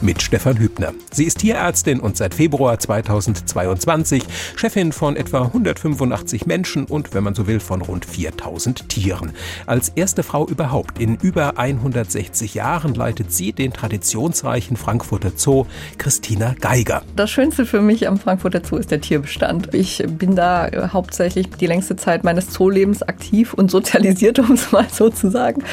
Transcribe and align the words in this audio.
mit 0.00 0.22
Stefan 0.22 0.58
Hübner. 0.58 0.92
Sie 1.10 1.24
ist 1.24 1.38
Tierärztin 1.38 2.00
und 2.00 2.16
seit 2.16 2.34
Februar 2.34 2.78
2022 2.78 4.22
Chefin 4.56 4.92
von 4.92 5.16
etwa 5.16 5.42
185 5.42 6.46
Menschen 6.46 6.84
und, 6.84 7.14
wenn 7.14 7.24
man 7.24 7.34
so 7.34 7.46
will, 7.46 7.60
von 7.60 7.82
rund 7.82 8.04
4000 8.04 8.88
Tieren. 8.88 9.32
Als 9.66 9.88
erste 9.90 10.22
Frau 10.22 10.46
überhaupt 10.46 11.00
in 11.00 11.16
über 11.16 11.58
160 11.58 12.54
Jahren 12.54 12.94
leitet 12.94 13.32
sie 13.32 13.52
den 13.52 13.72
traditionsreichen 13.72 14.76
Frankfurter 14.76 15.32
Zoo 15.34 15.66
Christina 15.98 16.54
Geiger. 16.60 17.02
Das 17.16 17.30
Schönste 17.30 17.66
für 17.66 17.80
mich 17.80 18.06
am 18.06 18.18
Frankfurter 18.18 18.62
Zoo 18.64 18.76
ist 18.76 18.90
der 18.90 19.00
Tierbestand. 19.00 19.74
Ich 19.74 20.04
bin 20.06 20.36
da 20.36 20.68
hauptsächlich 20.92 21.48
die 21.50 21.66
längste 21.66 21.96
Zeit 21.96 22.22
meines 22.22 22.50
Zoolebens 22.50 23.02
aktiv 23.02 23.54
und 23.54 23.70
sozialisiert, 23.70 24.38
um 24.38 24.52
es 24.52 24.70
mal 24.70 24.86
so 24.90 25.10
zu 25.10 25.30
sagen. 25.30 25.64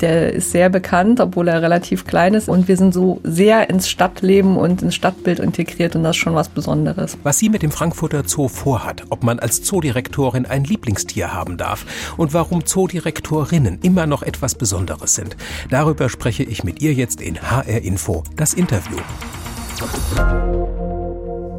Der 0.00 0.32
ist 0.32 0.50
sehr 0.50 0.68
bekannt, 0.68 1.20
obwohl 1.20 1.48
er 1.48 1.62
relativ 1.62 2.06
klein 2.06 2.34
ist 2.34 2.48
und 2.48 2.68
wir 2.68 2.76
sind 2.76 2.92
so 2.92 3.20
sehr 3.24 3.69
ins 3.70 3.88
Stadtleben 3.88 4.56
und 4.56 4.82
ins 4.82 4.94
Stadtbild 4.94 5.38
integriert 5.38 5.96
und 5.96 6.02
das 6.02 6.16
ist 6.16 6.22
schon 6.22 6.34
was 6.34 6.48
Besonderes. 6.48 7.16
Was 7.22 7.38
sie 7.38 7.48
mit 7.48 7.62
dem 7.62 7.70
Frankfurter 7.70 8.24
Zoo 8.26 8.48
vorhat, 8.48 9.04
ob 9.10 9.22
man 9.22 9.38
als 9.38 9.62
Zoodirektorin 9.62 10.44
ein 10.44 10.64
Lieblingstier 10.64 11.32
haben 11.32 11.56
darf 11.56 11.86
und 12.16 12.34
warum 12.34 12.66
Zoodirektorinnen 12.66 13.78
immer 13.82 14.06
noch 14.06 14.22
etwas 14.22 14.54
Besonderes 14.54 15.14
sind, 15.14 15.36
darüber 15.70 16.08
spreche 16.08 16.42
ich 16.42 16.64
mit 16.64 16.82
ihr 16.82 16.92
jetzt 16.92 17.20
in 17.20 17.40
HR 17.40 17.82
Info, 17.82 18.24
das 18.36 18.52
Interview. 18.54 18.98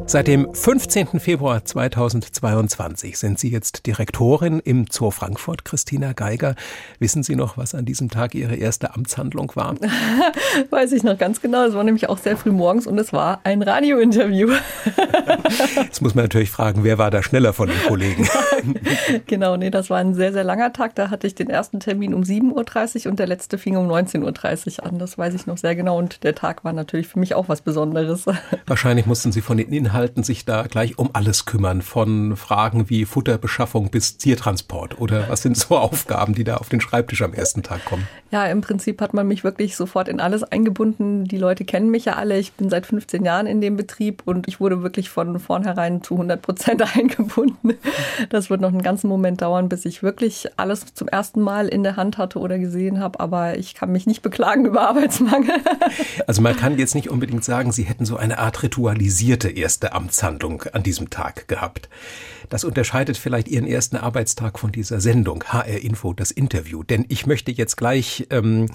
Seit 0.04 0.26
dem 0.26 0.52
15. 0.52 1.20
Februar 1.20 1.64
2022 1.64 3.16
sind 3.16 3.38
Sie 3.38 3.50
jetzt 3.50 3.86
Direktorin 3.86 4.60
im 4.60 4.86
Zoo 4.90 5.10
Frankfurt, 5.10 5.64
Christina 5.64 6.12
Geiger. 6.12 6.54
Wissen 6.98 7.22
Sie 7.22 7.36
noch, 7.36 7.56
was 7.56 7.74
an 7.74 7.84
diesem 7.84 8.10
Tag 8.10 8.34
Ihre 8.34 8.56
erste 8.56 8.94
Amtshandlung 8.94 9.52
war? 9.54 9.74
Weiß 10.70 10.92
ich 10.92 11.02
noch 11.02 11.16
ganz 11.16 11.40
genau. 11.40 11.64
Es 11.64 11.74
war 11.74 11.84
nämlich 11.84 12.08
auch 12.08 12.18
sehr 12.18 12.36
früh 12.36 12.50
morgens 12.50 12.86
und 12.86 12.98
es 12.98 13.12
war 13.12 13.40
ein 13.44 13.62
Radiointerview. 13.62 14.50
Jetzt 15.76 16.02
muss 16.02 16.14
man 16.14 16.24
natürlich 16.24 16.50
fragen, 16.50 16.84
wer 16.84 16.98
war 16.98 17.10
da 17.10 17.22
schneller 17.22 17.52
von 17.52 17.68
den 17.68 17.82
Kollegen? 17.86 18.28
genau, 19.26 19.56
nee, 19.56 19.70
das 19.70 19.88
war 19.88 19.98
ein 19.98 20.14
sehr, 20.14 20.32
sehr 20.32 20.44
langer 20.44 20.72
Tag. 20.72 20.94
Da 20.96 21.10
hatte 21.10 21.26
ich 21.26 21.34
den 21.34 21.48
ersten 21.48 21.80
Termin 21.80 22.12
um 22.12 22.22
7.30 22.22 23.04
Uhr 23.06 23.10
und 23.12 23.18
der 23.18 23.28
letzte 23.28 23.56
fing 23.56 23.76
um 23.76 23.88
19.30 23.88 24.80
Uhr 24.80 24.86
an. 24.86 24.98
Das 24.98 25.16
weiß 25.16 25.32
ich 25.34 25.46
noch 25.46 25.58
sehr 25.58 25.76
genau 25.76 25.96
und 25.96 26.24
der 26.24 26.34
Tag 26.34 26.64
war 26.64 26.72
natürlich 26.72 27.08
für 27.08 27.18
mich 27.18 27.34
auch 27.34 27.48
was 27.48 27.62
Besonderes. 27.62 28.26
Wahrscheinlich 28.66 29.06
mussten 29.06 29.32
Sie 29.32 29.40
von 29.40 29.56
den 29.56 29.72
Inhalten 29.72 29.91
Inhalten 29.92 30.22
sich 30.22 30.46
da 30.46 30.62
gleich 30.62 30.96
um 30.96 31.10
alles 31.12 31.44
kümmern, 31.44 31.82
von 31.82 32.34
Fragen 32.34 32.88
wie 32.88 33.04
Futterbeschaffung 33.04 33.90
bis 33.90 34.16
Tiertransport? 34.16 34.98
Oder 34.98 35.28
was 35.28 35.42
sind 35.42 35.54
so 35.58 35.76
Aufgaben, 35.76 36.34
die 36.34 36.44
da 36.44 36.56
auf 36.56 36.70
den 36.70 36.80
Schreibtisch 36.80 37.20
am 37.20 37.34
ersten 37.34 37.62
Tag 37.62 37.84
kommen? 37.84 38.08
Ja, 38.30 38.46
im 38.46 38.62
Prinzip 38.62 39.02
hat 39.02 39.12
man 39.12 39.28
mich 39.28 39.44
wirklich 39.44 39.76
sofort 39.76 40.08
in 40.08 40.18
alles 40.18 40.44
eingebunden. 40.44 41.26
Die 41.26 41.36
Leute 41.36 41.66
kennen 41.66 41.90
mich 41.90 42.06
ja 42.06 42.14
alle. 42.14 42.38
Ich 42.38 42.54
bin 42.54 42.70
seit 42.70 42.86
15 42.86 43.22
Jahren 43.22 43.46
in 43.46 43.60
dem 43.60 43.76
Betrieb 43.76 44.22
und 44.24 44.48
ich 44.48 44.60
wurde 44.60 44.82
wirklich 44.82 45.10
von 45.10 45.38
vornherein 45.38 46.02
zu 46.02 46.14
100 46.14 46.40
Prozent 46.40 46.82
eingebunden. 46.96 47.74
Das 48.30 48.48
wird 48.48 48.62
noch 48.62 48.70
einen 48.70 48.80
ganzen 48.80 49.08
Moment 49.08 49.42
dauern, 49.42 49.68
bis 49.68 49.84
ich 49.84 50.02
wirklich 50.02 50.48
alles 50.56 50.94
zum 50.94 51.08
ersten 51.08 51.42
Mal 51.42 51.68
in 51.68 51.82
der 51.82 51.96
Hand 51.96 52.16
hatte 52.16 52.38
oder 52.38 52.58
gesehen 52.58 52.98
habe. 52.98 53.20
Aber 53.20 53.58
ich 53.58 53.74
kann 53.74 53.92
mich 53.92 54.06
nicht 54.06 54.22
beklagen 54.22 54.64
über 54.64 54.88
Arbeitsmangel. 54.88 55.52
Also 56.26 56.40
man 56.40 56.56
kann 56.56 56.78
jetzt 56.78 56.94
nicht 56.94 57.10
unbedingt 57.10 57.44
sagen, 57.44 57.72
Sie 57.72 57.82
hätten 57.82 58.06
so 58.06 58.16
eine 58.16 58.38
Art 58.38 58.62
ritualisierte 58.62 59.50
erste 59.50 59.81
Amtshandlung 59.90 60.62
an 60.72 60.82
diesem 60.82 61.10
Tag 61.10 61.48
gehabt. 61.48 61.88
Das 62.52 62.64
unterscheidet 62.64 63.16
vielleicht 63.16 63.48
Ihren 63.48 63.66
ersten 63.66 63.96
Arbeitstag 63.96 64.58
von 64.58 64.72
dieser 64.72 65.00
Sendung 65.00 65.42
HR 65.44 65.80
Info, 65.80 66.12
das 66.12 66.30
Interview. 66.30 66.82
Denn 66.82 67.06
ich 67.08 67.26
möchte 67.26 67.50
jetzt 67.50 67.76
gleich 67.76 68.26
ähm, 68.28 68.66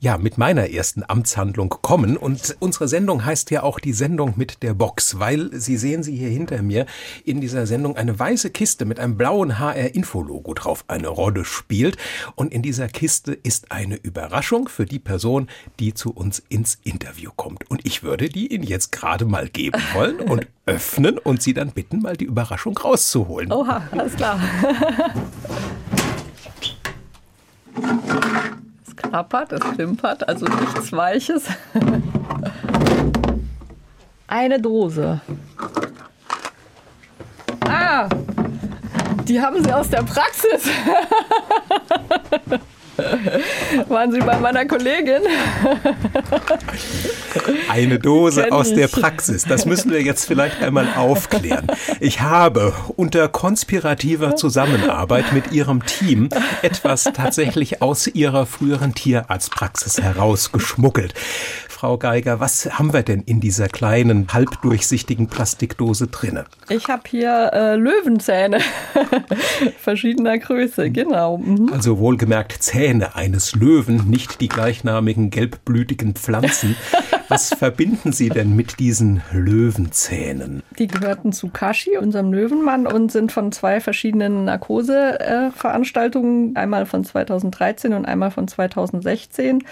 ja 0.00 0.16
mit 0.16 0.38
meiner 0.38 0.70
ersten 0.70 1.02
Amtshandlung 1.06 1.68
kommen. 1.68 2.16
Und 2.16 2.56
unsere 2.58 2.88
Sendung 2.88 3.26
heißt 3.26 3.50
ja 3.50 3.64
auch 3.64 3.80
die 3.80 3.92
Sendung 3.92 4.32
mit 4.36 4.62
der 4.62 4.72
Box, 4.72 5.18
weil 5.18 5.50
Sie 5.52 5.76
sehen 5.76 6.02
sie 6.02 6.16
hier 6.16 6.30
hinter 6.30 6.62
mir 6.62 6.86
in 7.22 7.42
dieser 7.42 7.66
Sendung 7.66 7.96
eine 7.96 8.18
weiße 8.18 8.48
Kiste 8.48 8.86
mit 8.86 8.98
einem 8.98 9.18
blauen 9.18 9.58
HR 9.58 9.94
Info 9.94 10.22
Logo 10.22 10.54
drauf 10.54 10.86
eine 10.88 11.08
Rolle 11.08 11.44
spielt. 11.44 11.98
Und 12.34 12.52
in 12.54 12.62
dieser 12.62 12.88
Kiste 12.88 13.34
ist 13.34 13.72
eine 13.72 13.96
Überraschung 13.96 14.68
für 14.68 14.86
die 14.86 14.98
Person, 14.98 15.48
die 15.80 15.92
zu 15.92 16.12
uns 16.12 16.42
ins 16.48 16.78
Interview 16.82 17.30
kommt. 17.36 17.70
Und 17.70 17.84
ich 17.84 18.02
würde 18.02 18.30
die 18.30 18.52
Ihnen 18.54 18.64
jetzt 18.64 18.90
gerade 18.90 19.26
mal 19.26 19.50
geben 19.50 19.82
wollen 19.92 20.20
und 20.20 20.47
öffnen 20.66 21.18
und 21.18 21.42
Sie 21.42 21.54
dann 21.54 21.70
bitten, 21.70 22.00
mal 22.00 22.16
die 22.16 22.26
Überraschung 22.26 22.76
rauszuholen. 22.76 23.50
Oha, 23.52 23.82
alles 23.90 24.14
klar. 24.14 24.38
Es 28.86 28.96
klappert, 28.96 29.52
es 29.52 29.60
klimpert, 29.60 30.28
also 30.28 30.46
nichts 30.46 30.92
Weiches. 30.92 31.44
Eine 34.26 34.60
Dose. 34.60 35.20
Ah, 37.66 38.08
die 39.24 39.40
haben 39.40 39.62
Sie 39.62 39.72
aus 39.72 39.88
der 39.88 40.02
Praxis. 40.02 40.68
Waren 43.88 44.12
Sie 44.12 44.18
bei 44.18 44.38
meiner 44.38 44.66
Kollegin? 44.66 45.22
Eine 47.68 47.98
Dose 47.98 48.50
aus 48.50 48.72
der 48.74 48.88
Praxis. 48.88 49.44
Das 49.44 49.66
müssen 49.66 49.90
wir 49.90 50.02
jetzt 50.02 50.26
vielleicht 50.26 50.62
einmal 50.62 50.88
aufklären. 50.96 51.66
Ich 52.00 52.20
habe 52.20 52.74
unter 52.96 53.28
konspirativer 53.28 54.36
Zusammenarbeit 54.36 55.32
mit 55.32 55.52
Ihrem 55.52 55.84
Team 55.86 56.28
etwas 56.62 57.04
tatsächlich 57.04 57.82
aus 57.82 58.06
Ihrer 58.06 58.46
früheren 58.46 58.94
Tierarztpraxis 58.94 60.00
herausgeschmuggelt. 60.00 61.14
Frau 61.78 61.96
Geiger, 61.96 62.40
was 62.40 62.76
haben 62.76 62.92
wir 62.92 63.04
denn 63.04 63.20
in 63.20 63.38
dieser 63.38 63.68
kleinen, 63.68 64.26
halbdurchsichtigen 64.32 65.28
Plastikdose 65.28 66.08
drinne? 66.08 66.46
Ich 66.68 66.88
habe 66.88 67.02
hier 67.06 67.52
äh, 67.52 67.76
Löwenzähne 67.76 68.58
verschiedener 69.78 70.38
Größe, 70.38 70.90
genau. 70.90 71.38
Mhm. 71.38 71.72
Also 71.72 72.00
wohlgemerkt 72.00 72.64
Zähne 72.64 73.14
eines 73.14 73.54
Löwen, 73.54 74.10
nicht 74.10 74.40
die 74.40 74.48
gleichnamigen 74.48 75.30
gelbblütigen 75.30 76.16
Pflanzen. 76.16 76.74
Was 77.28 77.50
verbinden 77.50 78.10
Sie 78.10 78.30
denn 78.30 78.56
mit 78.56 78.80
diesen 78.80 79.22
Löwenzähnen? 79.32 80.64
Die 80.78 80.88
gehörten 80.88 81.32
zu 81.32 81.48
Kashi, 81.48 81.98
unserem 81.98 82.32
Löwenmann, 82.32 82.86
und 82.86 83.12
sind 83.12 83.32
von 83.32 83.52
zwei 83.52 83.80
verschiedenen 83.80 84.46
Narkoseveranstaltungen, 84.46 86.56
einmal 86.56 86.86
von 86.86 87.04
2013 87.04 87.92
und 87.92 88.06
einmal 88.06 88.30
von 88.30 88.48
2016. 88.48 89.62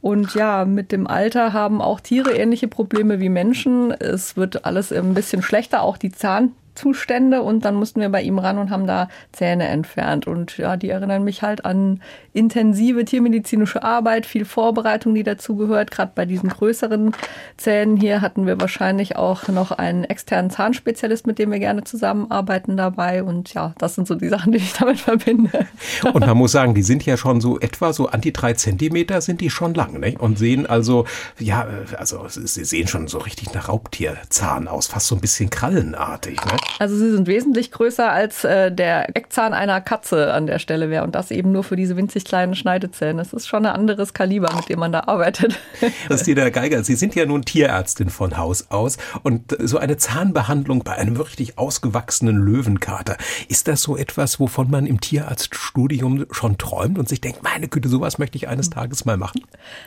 Und 0.00 0.34
ja, 0.34 0.64
mit 0.64 0.92
dem 0.92 1.06
Alter 1.06 1.52
haben 1.52 1.80
auch 1.82 2.00
Tiere 2.00 2.32
ähnliche 2.32 2.68
Probleme 2.68 3.20
wie 3.20 3.28
Menschen. 3.28 3.90
Es 3.90 4.36
wird 4.36 4.64
alles 4.64 4.92
ein 4.92 5.14
bisschen 5.14 5.42
schlechter, 5.42 5.82
auch 5.82 5.96
die 5.96 6.12
Zahn 6.12 6.52
Zustände 6.78 7.42
und 7.42 7.64
dann 7.64 7.74
mussten 7.74 8.00
wir 8.00 8.08
bei 8.08 8.22
ihm 8.22 8.38
ran 8.38 8.58
und 8.58 8.70
haben 8.70 8.86
da 8.86 9.08
Zähne 9.32 9.66
entfernt. 9.66 10.26
Und 10.26 10.56
ja, 10.58 10.76
die 10.76 10.90
erinnern 10.90 11.24
mich 11.24 11.42
halt 11.42 11.64
an 11.64 12.00
intensive 12.32 13.04
tiermedizinische 13.04 13.82
Arbeit, 13.82 14.24
viel 14.24 14.44
Vorbereitung, 14.44 15.14
die 15.14 15.24
dazugehört. 15.24 15.90
Gerade 15.90 16.12
bei 16.14 16.24
diesen 16.24 16.48
größeren 16.48 17.12
Zähnen 17.56 17.96
hier 17.96 18.20
hatten 18.20 18.46
wir 18.46 18.60
wahrscheinlich 18.60 19.16
auch 19.16 19.48
noch 19.48 19.72
einen 19.72 20.04
externen 20.04 20.50
Zahnspezialist, 20.50 21.26
mit 21.26 21.38
dem 21.40 21.50
wir 21.50 21.58
gerne 21.58 21.82
zusammenarbeiten 21.82 22.76
dabei. 22.76 23.24
Und 23.24 23.52
ja, 23.54 23.74
das 23.78 23.96
sind 23.96 24.06
so 24.06 24.14
die 24.14 24.28
Sachen, 24.28 24.52
die 24.52 24.58
ich 24.58 24.74
damit 24.74 25.00
verbinde. 25.00 25.66
Und 26.12 26.24
man 26.26 26.36
muss 26.36 26.52
sagen, 26.52 26.74
die 26.74 26.82
sind 26.82 27.04
ja 27.04 27.16
schon 27.16 27.40
so 27.40 27.58
etwa 27.58 27.92
so 27.92 28.06
an 28.06 28.20
die 28.20 28.32
drei 28.32 28.52
Zentimeter 28.52 29.20
sind 29.20 29.40
die 29.40 29.50
schon 29.50 29.74
lang, 29.74 29.98
ne? 29.98 30.14
Und 30.18 30.38
sehen 30.38 30.66
also, 30.66 31.06
ja, 31.38 31.66
also 31.96 32.26
sie 32.28 32.64
sehen 32.64 32.86
schon 32.86 33.08
so 33.08 33.18
richtig 33.18 33.52
nach 33.52 33.68
Raubtierzahn 33.68 34.68
aus, 34.68 34.86
fast 34.86 35.08
so 35.08 35.16
ein 35.16 35.20
bisschen 35.20 35.50
krallenartig, 35.50 36.36
ne? 36.44 36.56
Also 36.78 36.96
sie 36.96 37.10
sind 37.10 37.26
wesentlich 37.26 37.70
größer 37.72 38.10
als 38.10 38.44
äh, 38.44 38.70
der 38.70 39.16
Eckzahn 39.16 39.52
einer 39.52 39.80
Katze 39.80 40.32
an 40.32 40.46
der 40.46 40.58
Stelle 40.58 40.90
wäre 40.90 41.04
und 41.04 41.14
das 41.14 41.30
eben 41.30 41.50
nur 41.52 41.64
für 41.64 41.76
diese 41.76 41.96
winzig 41.96 42.24
kleinen 42.24 42.54
Schneidezähne. 42.54 43.18
Das 43.18 43.32
ist 43.32 43.48
schon 43.48 43.66
ein 43.66 43.74
anderes 43.74 44.14
Kaliber, 44.14 44.54
mit 44.54 44.68
dem 44.68 44.78
man 44.78 44.92
da 44.92 45.00
arbeitet. 45.06 45.58
Das 46.08 46.26
ist 46.26 46.36
der 46.36 46.50
Geiger. 46.50 46.82
Sie 46.84 46.94
sind 46.94 47.14
ja 47.14 47.26
nun 47.26 47.42
Tierärztin 47.42 48.10
von 48.10 48.36
Haus 48.36 48.70
aus 48.70 48.98
und 49.22 49.56
so 49.58 49.78
eine 49.78 49.96
Zahnbehandlung 49.96 50.84
bei 50.84 50.94
einem 50.94 51.16
wirklich 51.16 51.58
ausgewachsenen 51.58 52.36
Löwenkater, 52.36 53.16
ist 53.48 53.68
das 53.68 53.82
so 53.82 53.96
etwas, 53.96 54.40
wovon 54.40 54.70
man 54.70 54.86
im 54.86 55.00
Tierarztstudium 55.00 56.26
schon 56.30 56.58
träumt 56.58 56.98
und 56.98 57.08
sich 57.08 57.20
denkt, 57.20 57.42
meine 57.42 57.68
Güte, 57.68 57.88
sowas 57.88 58.18
möchte 58.18 58.36
ich 58.36 58.48
eines 58.48 58.70
Tages 58.70 59.04
mal 59.04 59.16
machen? 59.16 59.42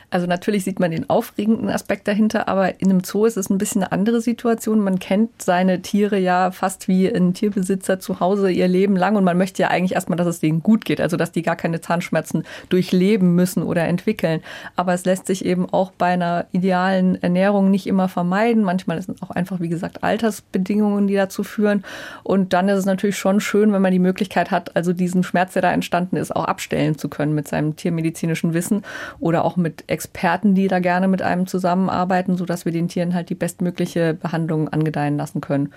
Also 0.09 0.27
natürlich 0.27 0.63
sieht 0.63 0.79
man 0.79 0.91
den 0.91 1.09
aufregenden 1.09 1.69
Aspekt 1.69 2.07
dahinter, 2.07 2.47
aber 2.47 2.79
in 2.81 2.89
einem 2.89 3.03
Zoo 3.03 3.25
ist 3.25 3.37
es 3.37 3.49
ein 3.49 3.57
bisschen 3.57 3.83
eine 3.83 3.91
andere 3.91 4.21
Situation. 4.21 4.79
Man 4.79 4.99
kennt 4.99 5.41
seine 5.41 5.81
Tiere 5.81 6.17
ja 6.17 6.51
fast 6.51 6.70
fast 6.71 6.87
wie 6.87 7.13
ein 7.13 7.33
Tierbesitzer 7.33 7.99
zu 7.99 8.21
Hause 8.21 8.49
ihr 8.49 8.69
Leben 8.69 8.95
lang 8.95 9.17
und 9.17 9.25
man 9.25 9.37
möchte 9.37 9.61
ja 9.61 9.67
eigentlich 9.67 9.95
erstmal, 9.95 10.15
dass 10.15 10.27
es 10.27 10.39
denen 10.39 10.63
gut 10.63 10.85
geht, 10.85 11.01
also 11.01 11.17
dass 11.17 11.33
die 11.33 11.41
gar 11.41 11.57
keine 11.57 11.81
Zahnschmerzen 11.81 12.43
durchleben 12.69 13.35
müssen 13.35 13.61
oder 13.61 13.83
entwickeln. 13.83 14.39
Aber 14.77 14.93
es 14.93 15.03
lässt 15.03 15.27
sich 15.27 15.43
eben 15.43 15.67
auch 15.67 15.91
bei 15.91 16.13
einer 16.13 16.45
idealen 16.53 17.21
Ernährung 17.21 17.71
nicht 17.71 17.87
immer 17.87 18.07
vermeiden. 18.07 18.63
Manchmal 18.63 19.01
sind 19.01 19.21
auch 19.21 19.31
einfach, 19.31 19.59
wie 19.59 19.67
gesagt, 19.67 20.01
Altersbedingungen, 20.01 21.07
die 21.07 21.15
dazu 21.15 21.43
führen. 21.43 21.83
Und 22.23 22.53
dann 22.53 22.69
ist 22.69 22.79
es 22.79 22.85
natürlich 22.85 23.17
schon 23.17 23.41
schön, 23.41 23.73
wenn 23.73 23.81
man 23.81 23.91
die 23.91 23.99
Möglichkeit 23.99 24.49
hat, 24.49 24.73
also 24.73 24.93
diesen 24.93 25.23
Schmerz, 25.23 25.51
der 25.51 25.63
da 25.63 25.73
entstanden 25.73 26.15
ist, 26.15 26.33
auch 26.33 26.45
abstellen 26.45 26.97
zu 26.97 27.09
können 27.09 27.35
mit 27.35 27.49
seinem 27.49 27.75
tiermedizinischen 27.75 28.53
Wissen 28.53 28.83
oder 29.19 29.43
auch 29.43 29.57
mit 29.57 29.83
Experten, 29.87 30.55
die 30.55 30.69
da 30.69 30.79
gerne 30.79 31.09
mit 31.09 31.21
einem 31.21 31.47
zusammenarbeiten, 31.47 32.37
sodass 32.37 32.63
wir 32.63 32.71
den 32.71 32.87
Tieren 32.87 33.13
halt 33.13 33.29
die 33.29 33.35
bestmögliche 33.35 34.13
Behandlung 34.13 34.69
angedeihen 34.69 35.17
lassen 35.17 35.41
können. 35.41 35.73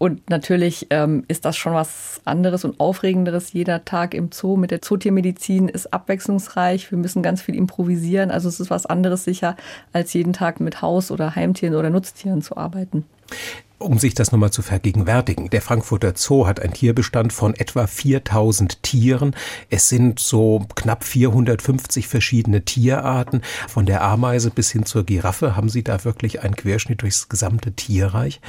Und 0.00 0.30
natürlich 0.30 0.86
ähm, 0.88 1.24
ist 1.28 1.44
das 1.44 1.58
schon 1.58 1.74
was 1.74 2.22
anderes 2.24 2.64
und 2.64 2.80
aufregenderes. 2.80 3.52
Jeder 3.52 3.84
Tag 3.84 4.14
im 4.14 4.32
Zoo 4.32 4.56
mit 4.56 4.70
der 4.70 4.80
Zootiermedizin 4.80 5.68
ist 5.68 5.92
abwechslungsreich. 5.92 6.90
Wir 6.90 6.96
müssen 6.96 7.22
ganz 7.22 7.42
viel 7.42 7.54
improvisieren. 7.54 8.30
Also 8.30 8.48
es 8.48 8.60
ist 8.60 8.70
was 8.70 8.86
anderes 8.86 9.24
sicher, 9.24 9.56
als 9.92 10.14
jeden 10.14 10.32
Tag 10.32 10.58
mit 10.58 10.80
Haus- 10.80 11.10
oder 11.10 11.36
Heimtieren 11.36 11.74
oder 11.74 11.90
Nutztieren 11.90 12.40
zu 12.40 12.56
arbeiten. 12.56 13.04
Um 13.80 13.98
sich 13.98 14.12
das 14.12 14.30
nochmal 14.30 14.50
zu 14.50 14.60
vergegenwärtigen, 14.60 15.48
der 15.48 15.62
Frankfurter 15.62 16.12
Zoo 16.14 16.46
hat 16.46 16.60
einen 16.60 16.74
Tierbestand 16.74 17.32
von 17.32 17.54
etwa 17.54 17.86
4000 17.86 18.82
Tieren. 18.82 19.34
Es 19.70 19.88
sind 19.88 20.20
so 20.20 20.66
knapp 20.74 21.02
450 21.02 22.06
verschiedene 22.06 22.62
Tierarten. 22.62 23.40
Von 23.68 23.86
der 23.86 24.02
Ameise 24.02 24.50
bis 24.50 24.70
hin 24.70 24.84
zur 24.84 25.04
Giraffe 25.04 25.56
haben 25.56 25.70
Sie 25.70 25.82
da 25.82 26.04
wirklich 26.04 26.42
einen 26.42 26.56
Querschnitt 26.56 27.00
durchs 27.00 27.30
gesamte 27.30 27.72
Tierreich. 27.72 28.42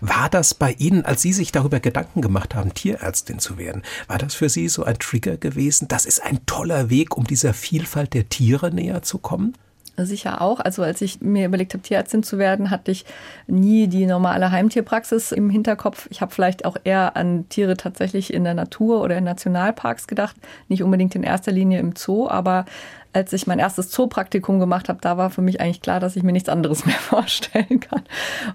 War 0.00 0.28
das 0.28 0.54
bei 0.54 0.70
Ihnen, 0.78 1.04
als 1.04 1.20
Sie 1.20 1.32
sich 1.32 1.50
darüber 1.50 1.80
Gedanken 1.80 2.20
gemacht 2.20 2.54
haben, 2.54 2.72
Tierärztin 2.72 3.40
zu 3.40 3.58
werden, 3.58 3.82
war 4.06 4.18
das 4.18 4.36
für 4.36 4.48
Sie 4.48 4.68
so 4.68 4.84
ein 4.84 5.00
Trigger 5.00 5.36
gewesen? 5.36 5.88
Das 5.88 6.06
ist 6.06 6.22
ein 6.22 6.46
toller 6.46 6.90
Weg, 6.90 7.16
um 7.16 7.24
dieser 7.24 7.54
Vielfalt 7.54 8.14
der 8.14 8.28
Tiere 8.28 8.72
näher 8.72 9.02
zu 9.02 9.18
kommen? 9.18 9.54
Sicher 9.98 10.42
auch. 10.42 10.60
Also 10.60 10.82
als 10.82 11.00
ich 11.00 11.20
mir 11.20 11.46
überlegt 11.46 11.72
habe, 11.72 11.82
Tierärztin 11.82 12.22
zu 12.22 12.38
werden, 12.38 12.70
hatte 12.70 12.90
ich 12.90 13.04
nie 13.46 13.86
die 13.86 14.06
normale 14.06 14.50
Heimtierpraxis 14.50 15.32
im 15.32 15.48
Hinterkopf. 15.48 16.06
Ich 16.10 16.20
habe 16.20 16.32
vielleicht 16.32 16.64
auch 16.64 16.76
eher 16.84 17.16
an 17.16 17.48
Tiere 17.48 17.76
tatsächlich 17.76 18.32
in 18.32 18.44
der 18.44 18.54
Natur 18.54 19.02
oder 19.02 19.16
in 19.16 19.24
Nationalparks 19.24 20.06
gedacht, 20.06 20.36
nicht 20.68 20.82
unbedingt 20.82 21.14
in 21.14 21.22
erster 21.22 21.52
Linie 21.52 21.80
im 21.80 21.94
Zoo, 21.96 22.28
aber 22.28 22.66
als 23.14 23.32
ich 23.32 23.46
mein 23.46 23.58
erstes 23.58 23.90
Zoopraktikum 23.90 24.60
gemacht 24.60 24.90
habe, 24.90 24.98
da 25.00 25.16
war 25.16 25.30
für 25.30 25.40
mich 25.40 25.60
eigentlich 25.60 25.80
klar, 25.80 26.00
dass 26.00 26.16
ich 26.16 26.22
mir 26.22 26.32
nichts 26.32 26.50
anderes 26.50 26.84
mehr 26.86 26.96
vorstellen 26.96 27.80
kann. 27.80 28.02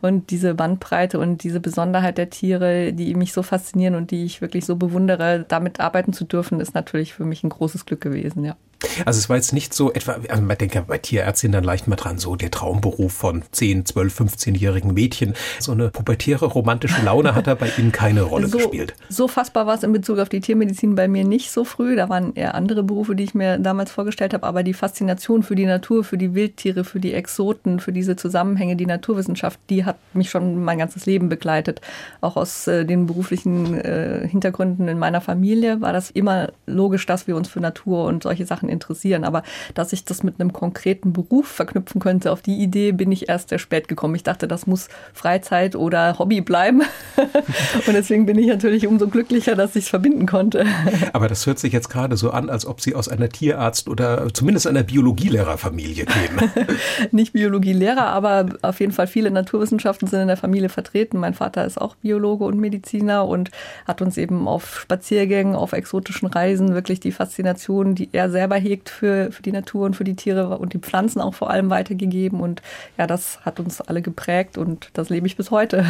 Und 0.02 0.30
diese 0.30 0.54
Bandbreite 0.54 1.18
und 1.20 1.44
diese 1.44 1.60
Besonderheit 1.60 2.20
der 2.20 2.30
Tiere, 2.30 2.94
die 2.94 3.16
mich 3.16 3.34
so 3.34 3.42
faszinieren 3.42 3.96
und 3.96 4.12
die 4.12 4.24
ich 4.24 4.42
wirklich 4.42 4.66
so 4.66 4.76
bewundere, 4.76 5.44
damit 5.48 5.80
arbeiten 5.80 6.14
zu 6.14 6.24
dürfen, 6.24 6.60
ist 6.60 6.76
natürlich 6.76 7.14
für 7.14 7.26
mich 7.26 7.44
ein 7.44 7.50
großes 7.50 7.86
Glück 7.86 8.02
gewesen, 8.02 8.46
ja. 8.46 8.56
Also 9.06 9.20
es 9.20 9.30
war 9.30 9.36
jetzt 9.36 9.54
nicht 9.54 9.74
so 9.74 9.94
etwa, 9.94 10.18
also 10.28 10.42
man 10.42 10.58
denkt 10.58 10.76
ja 10.76 10.82
bei 10.82 10.98
Tierärztinnen 10.98 11.54
dann 11.54 11.64
leicht 11.64 11.88
mal 11.88 11.96
dran, 11.96 12.18
so 12.18 12.36
der 12.36 12.52
Traumberuf 12.52 13.14
von 13.14 13.44
10, 13.52 13.86
12, 13.86 14.20
15-jährigen 14.22 14.94
Mädchen. 14.94 15.34
So 15.60 15.72
eine 15.72 15.90
pubertäre 15.90 16.46
romantische 16.46 17.02
Laune 17.04 17.36
hat 17.36 17.48
da 17.48 17.56
bei 17.56 17.72
Ihnen 17.78 17.92
keine 17.92 18.24
Rolle 18.24 18.48
so, 18.48 18.58
gespielt. 18.58 18.94
So 19.10 19.28
fassbar 19.28 19.68
war 19.68 19.76
es 19.76 19.84
in 19.84 19.94
Bezug 19.94 20.20
auf 20.20 20.30
die 20.30 20.40
Tiermedizin 20.40 20.96
bei 20.96 21.08
mir 21.08 21.24
nicht 21.24 21.52
so 21.52 21.64
früh. 21.64 21.96
Da 21.96 22.10
waren 22.10 22.36
eher 22.36 22.56
andere 22.56 22.84
Berufe, 22.84 23.16
die 23.16 23.24
ich 23.24 23.36
mir 23.36 23.58
damals 23.60 23.92
vorgestellt 23.92 24.34
habe. 24.34 24.46
Aber 24.46 24.64
die 24.64 24.74
Faszination 24.74 25.44
für 25.44 25.56
die 25.56 25.66
Natur, 25.66 26.04
für 26.04 26.18
die 26.18 26.34
Wildtiere, 26.34 26.84
für 26.84 27.00
die 27.00 27.14
Exoten, 27.14 27.80
für 27.80 27.92
diese 27.92 28.16
Zusammenhänge, 28.16 28.76
die 28.76 28.86
Naturwissenschaft, 28.86 29.60
die 29.70 29.86
hat 29.86 29.98
mich 30.14 30.30
schon 30.30 30.64
mein 30.64 30.80
ganzes 30.80 31.06
Leben 31.06 31.30
begleitet. 31.30 31.82
Auch 32.22 32.36
aus 32.36 32.68
äh, 32.68 32.86
den 32.86 33.06
beruflichen 33.06 33.76
äh, 33.76 34.28
Hintergründen 34.28 34.88
in 34.88 34.98
meiner 34.98 35.22
Familie 35.22 35.82
war 35.82 35.94
das 35.94 36.12
immer 36.12 36.50
logisch, 36.66 37.06
dass 37.06 37.28
wir 37.28 37.36
uns 37.36 37.48
für 37.48 37.60
Natur 37.60 38.06
und 38.06 38.24
solche 38.24 38.46
Sachen 38.46 38.71
interessieren. 38.72 39.24
Aber 39.24 39.44
dass 39.74 39.94
ich 39.94 40.06
das 40.06 40.24
mit 40.24 40.40
einem 40.40 40.54
konkreten 40.54 41.14
Beruf 41.14 41.48
verknüpfen 41.48 42.02
könnte, 42.02 42.32
auf 42.32 42.42
die 42.42 42.58
Idee 42.58 42.92
bin 42.92 43.12
ich 43.12 43.30
erst 43.30 43.50
sehr 43.50 43.60
spät 43.60 43.88
gekommen. 43.88 44.16
Ich 44.16 44.24
dachte, 44.24 44.48
das 44.48 44.68
muss 44.68 44.88
Freizeit 45.14 45.76
oder 45.76 46.18
Hobby 46.18 46.42
bleiben. 46.42 46.82
und 47.18 47.94
deswegen 47.94 48.26
bin 48.26 48.38
ich 48.38 48.48
natürlich 48.48 48.88
umso 48.88 49.08
glücklicher, 49.08 49.56
dass 49.56 49.76
ich 49.76 49.86
es 49.86 49.90
verbinden 49.90 50.26
konnte. 50.26 50.66
Aber 51.14 51.28
das 51.28 51.46
hört 51.46 51.60
sich 51.60 51.74
jetzt 51.74 51.90
gerade 51.90 52.18
so 52.18 52.32
an, 52.32 52.50
als 52.50 52.66
ob 52.66 52.82
Sie 52.82 52.96
aus 52.96 53.08
einer 53.08 53.30
Tierarzt- 53.30 53.90
oder 53.90 54.34
zumindest 54.34 54.68
einer 54.68 54.84
Biologielehrerfamilie 54.84 56.06
kämen. 56.06 56.52
Nicht 57.12 57.34
Biologielehrer, 57.34 58.08
aber 58.08 58.46
auf 58.62 58.80
jeden 58.80 58.92
Fall 58.92 59.08
viele 59.08 59.32
Naturwissenschaften 59.32 60.08
sind 60.08 60.22
in 60.22 60.28
der 60.28 60.38
Familie 60.38 60.70
vertreten. 60.70 61.18
Mein 61.18 61.34
Vater 61.34 61.66
ist 61.66 61.80
auch 61.80 61.96
Biologe 61.96 62.46
und 62.46 62.60
Mediziner 62.60 63.28
und 63.28 63.52
hat 63.88 64.02
uns 64.02 64.18
eben 64.18 64.48
auf 64.48 64.80
Spaziergängen, 64.80 65.56
auf 65.56 65.74
exotischen 65.74 66.28
Reisen 66.28 66.74
wirklich 66.74 67.00
die 67.00 67.12
Faszination, 67.12 67.96
die 67.96 68.10
er 68.12 68.30
selber 68.30 68.56
hegt 68.62 68.90
für, 68.90 69.32
für 69.32 69.42
die 69.42 69.52
Natur 69.52 69.86
und 69.86 69.96
für 69.96 70.04
die 70.04 70.16
Tiere 70.16 70.58
und 70.58 70.74
die 70.74 70.80
Pflanzen 70.80 71.22
auch 71.22 71.34
vor 71.34 71.50
allem 71.50 71.70
weitergegeben. 71.70 72.40
Und 72.40 72.62
ja, 72.98 73.08
das 73.08 73.40
hat 73.42 73.60
uns 73.60 73.82
alle 73.82 74.02
geprägt 74.02 74.58
und 74.58 74.90
das 74.94 75.10
lebe 75.10 75.28
ich 75.28 75.36
bis 75.36 75.52
heute. 75.52 75.86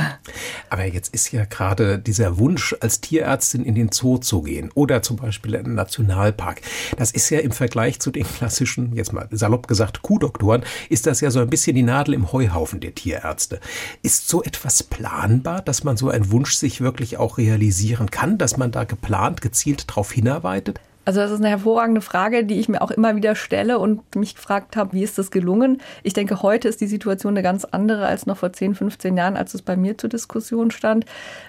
Aber 0.70 0.86
jetzt 0.86 1.14
ist 1.14 1.32
ja 1.32 1.46
gerade 1.46 2.00
dieser 2.00 2.38
Wunsch, 2.38 2.76
als 2.80 3.02
Tierärztin 3.02 3.66
in 3.66 3.76
den 3.76 3.92
Zoo 3.92 4.18
zu 4.18 4.42
gehen 4.42 4.72
oder 4.74 5.02
zum 5.02 5.18
Beispiel 5.18 5.56
in 5.56 5.66
einen 5.66 5.76
Nationalpark, 5.76 6.62
das 6.98 7.12
ist 7.12 7.30
ja 7.30 7.40
im 7.40 7.52
Vergleich 7.52 8.00
zu 8.00 8.12
den 8.12 8.24
klassischen, 8.24 8.96
jetzt 8.96 9.14
mal 9.14 9.28
salopp 9.32 9.68
gesagt, 9.68 10.02
Kuhdoktoren, 10.02 10.64
ist 10.90 11.08
das 11.08 11.22
ja 11.22 11.32
so 11.32 11.40
ein 11.40 11.50
bisschen 11.50 11.76
die 11.76 11.84
Nadel 11.84 12.14
im 12.14 12.32
Heuhaufen 12.32 12.80
der 12.80 12.96
Tierärzte. 12.96 13.60
Ist 14.02 14.28
so 14.28 14.44
etwas 14.44 14.84
planbar, 14.84 15.62
dass 15.62 15.84
man 15.84 15.98
so 15.98 16.10
einen 16.10 16.32
Wunsch 16.32 16.56
sich 16.56 16.82
wirklich 16.82 17.18
auch 17.18 17.38
realisieren 17.38 18.10
kann, 18.12 18.38
dass 18.38 18.58
man 18.58 18.72
da 18.72 18.84
geplant, 18.84 19.42
gezielt 19.42 19.90
darauf 19.90 20.12
hinarbeitet? 20.12 20.80
Also 21.04 21.20
das 21.20 21.32
ist 21.32 21.40
eine 21.40 21.50
hervorragende 21.50 22.02
Frage, 22.02 22.44
die 22.44 22.60
ich 22.60 22.70
mir 22.70 22.82
auch 22.82 22.92
immer 22.92 23.16
wieder 23.16 23.34
stelle 23.34 23.80
und 23.80 24.16
mich 24.16 24.36
gefragt 24.36 24.78
habe, 24.78 24.94
wie 24.94 25.02
ist 25.02 25.18
das 25.18 25.32
gelungen? 25.32 25.82
Ich 26.04 26.14
denke, 26.14 26.44
heute 26.44 26.68
ist 26.68 26.80
die 26.80 26.88
Situation 26.88 27.34
eine 27.34 27.42
ganz 27.42 27.66
andere 27.66 28.06
als 28.06 28.28
noch 28.28 28.38
vor 28.38 28.54
10, 28.54 28.76
15 28.76 29.18
Jahren, 29.18 29.36
als 29.36 29.56
es 29.56 29.64
bei 29.64 29.76
mir 29.76 29.98
zur 29.98 30.12
Diskussion 30.12 30.70
stand. 30.70 31.06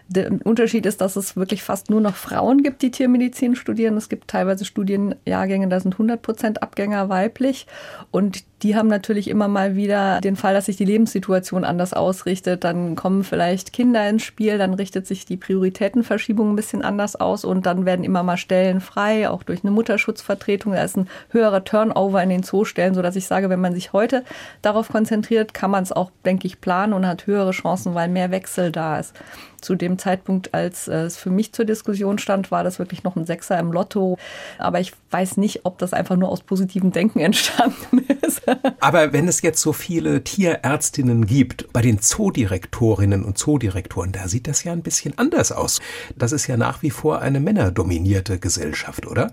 Der 0.09 0.31
Unterschied 0.45 0.87
ist, 0.87 1.03
dass 1.03 1.17
es 1.17 1.37
wirklich 1.37 1.63
fast 1.63 1.91
nur 1.91 2.01
noch 2.01 2.15
Frauen 2.15 2.63
gibt, 2.63 2.81
die 2.81 2.91
Tiermedizin 2.91 3.55
studieren. 3.55 3.97
Es 3.99 4.09
gibt 4.09 4.29
teilweise 4.29 4.65
Studienjahrgänge, 4.65 5.69
da 5.69 5.81
sind 5.81 5.95
100 5.95 6.23
Prozent 6.23 6.63
Abgänger 6.63 7.11
weiblich 7.11 7.67
und 8.11 8.45
die 8.63 8.77
haben 8.77 8.89
natürlich 8.89 9.29
immer 9.29 9.49
mal 9.49 9.75
wieder 9.75 10.21
den 10.21 10.37
Fall, 10.37 10.55
dass 10.55 10.67
sich 10.67 10.77
die 10.77 10.85
Lebenssituation 10.85 11.65
anders 11.65 11.93
ausrichtet. 11.93 12.63
Dann 12.63 12.95
kommen 12.95 13.25
vielleicht 13.25 13.73
Kinder 13.73 14.09
ins 14.09 14.23
Spiel, 14.23 14.57
dann 14.57 14.75
richtet 14.75 15.07
sich 15.07 15.25
die 15.25 15.37
Prioritätenverschiebung 15.37 16.53
ein 16.53 16.57
bisschen 16.57 16.83
anders 16.83 17.17
aus 17.17 17.45
und 17.45 17.67
dann 17.67 17.87
werden 17.87 18.05
immer 18.05 18.23
mal 18.23 18.37
Stellen 18.37 18.81
frei, 18.81 19.29
auch 19.29 19.42
durch 19.45 19.63
eine 19.63 19.71
Mutterschutzvertretung. 19.71 20.73
Da 20.73 20.83
ist 20.83 20.97
ein 20.97 21.09
höherer 21.31 21.65
Turnover 21.65 22.23
in 22.23 22.31
den 22.31 22.43
Zoostellen, 22.43 22.95
sodass 22.95 23.17
ich 23.17 23.27
sage, 23.27 23.51
wenn 23.51 23.61
man 23.61 23.75
sich 23.75 23.93
heute 23.93 24.25
darauf 24.63 24.89
konzentriert, 24.89 25.55
kann 25.55 25.71
man 25.71 25.83
es 25.83 25.93
auch, 25.93 26.11
denke 26.25 26.47
ich, 26.47 26.61
planen 26.61 26.93
und 26.93 27.07
hat 27.07 27.27
höhere 27.27 27.53
Chancen, 27.53 27.95
weil 27.95 28.09
mehr 28.09 28.31
Wechsel 28.31 28.73
da 28.73 28.99
ist 28.99 29.15
zu 29.63 29.75
dem 29.75 29.99
Zeitpunkt, 29.99 30.53
als 30.55 30.89
es 30.89 31.17
für 31.17 31.31
mich 31.31 31.53
zur 31.53 31.65
Diskussion 31.65 32.19
stand, 32.19 32.51
war 32.51 32.65
das 32.65 32.79
wirklich 32.79 33.05
noch 33.05 33.17
ein 33.17 33.25
Sechser 33.25 33.59
im 33.59 33.73
Lotto. 33.73 34.19
Aber 34.59 34.81
ich 34.81 34.93
weiß 35.11 35.37
nicht, 35.37 35.61
ob 35.65 35.79
das 35.79 35.93
einfach 35.93 36.17
nur 36.17 36.29
aus 36.29 36.43
positivem 36.43 36.93
Denken 36.93 37.21
entstanden 37.21 37.99
ist. 38.23 38.43
Aber 38.81 39.13
wenn 39.13 39.29
es 39.29 39.43
jetzt 39.43 39.61
so 39.61 39.73
viele 39.73 40.25
Tierärztinnen 40.25 41.27
gibt, 41.27 41.73
bei 41.73 41.81
den 41.81 42.01
Zoodirektorinnen 42.01 43.25
und 43.25 43.39
Zoodirektoren, 43.39 44.13
da 44.13 44.29
sieht 44.29 44.49
das 44.49 44.65
ja 44.65 44.73
ein 44.73 44.83
bisschen 44.83 45.17
anders 45.19 45.53
aus. 45.53 45.81
Das 46.17 46.33
ist 46.33 46.47
ja 46.47 46.57
nach 46.57 46.83
wie 46.83 46.91
vor 46.91 47.21
eine 47.21 47.41
männerdominierte 47.41 48.39
Gesellschaft, 48.39 49.07
oder? 49.07 49.33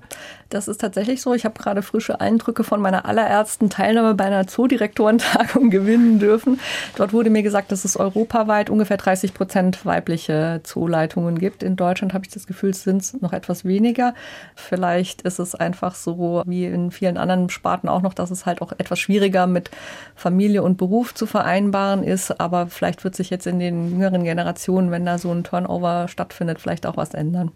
Das 0.49 0.67
ist 0.67 0.81
tatsächlich 0.81 1.21
so. 1.21 1.35
Ich 1.35 1.45
habe 1.45 1.59
gerade 1.59 1.83
frische 1.83 2.19
Eindrücke 2.19 2.63
von 2.63 2.81
meiner 2.81 3.05
allerersten 3.05 3.69
Teilnahme 3.69 4.15
bei 4.15 4.25
einer 4.25 4.47
Zoodirektorentagung 4.47 5.69
gewinnen 5.69 6.17
dürfen. 6.17 6.59
Dort 6.95 7.13
wurde 7.13 7.29
mir 7.29 7.43
gesagt, 7.43 7.71
dass 7.71 7.85
es 7.85 7.97
europaweit 7.97 8.71
ungefähr 8.71 8.97
30 8.97 9.35
Prozent 9.35 9.85
weibliche 9.85 10.61
Zooleitungen 10.63 11.37
gibt. 11.37 11.61
In 11.61 11.75
Deutschland 11.75 12.15
habe 12.15 12.25
ich 12.25 12.31
das 12.31 12.47
Gefühl, 12.47 12.71
es 12.71 12.83
sind 12.83 13.21
noch 13.21 13.31
etwas 13.31 13.63
weniger. 13.63 14.15
Vielleicht 14.55 15.21
ist 15.21 15.37
es 15.37 15.53
einfach 15.53 15.93
so 15.93 16.41
wie 16.47 16.65
in 16.65 16.89
vielen 16.89 17.17
anderen 17.17 17.51
Sparten 17.51 17.87
auch 17.87 18.01
noch, 18.01 18.15
dass 18.15 18.31
es 18.31 18.47
halt 18.47 18.63
auch 18.63 18.71
etwas 18.71 18.99
schwieriger 18.99 19.45
mit 19.45 19.69
Familie 20.15 20.63
und 20.63 20.77
Beruf 20.77 21.13
zu 21.13 21.27
vereinbaren 21.27 22.03
ist. 22.03 22.39
Aber 22.39 22.65
vielleicht 22.67 23.03
wird 23.03 23.15
sich 23.15 23.29
jetzt 23.29 23.45
in 23.45 23.59
den 23.59 23.91
jüngeren 23.91 24.23
Generationen, 24.23 24.89
wenn 24.89 25.05
da 25.05 25.19
so 25.19 25.31
ein 25.31 25.43
Turnover 25.43 26.07
stattfindet, 26.07 26.59
vielleicht 26.59 26.87
auch 26.87 26.97
was 26.97 27.13
ändern. 27.13 27.51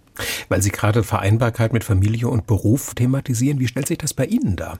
Weil 0.47 0.61
Sie 0.61 0.69
gerade 0.69 1.01
Vereinbarkeit 1.01 1.73
mit 1.73 1.83
Familie 1.83 2.27
und 2.27 2.45
Beruf 2.45 2.82
thematisieren, 2.91 3.59
wie 3.59 3.67
stellt 3.67 3.87
sich 3.87 3.97
das 3.97 4.13
bei 4.13 4.25
Ihnen 4.25 4.55
dar? 4.55 4.79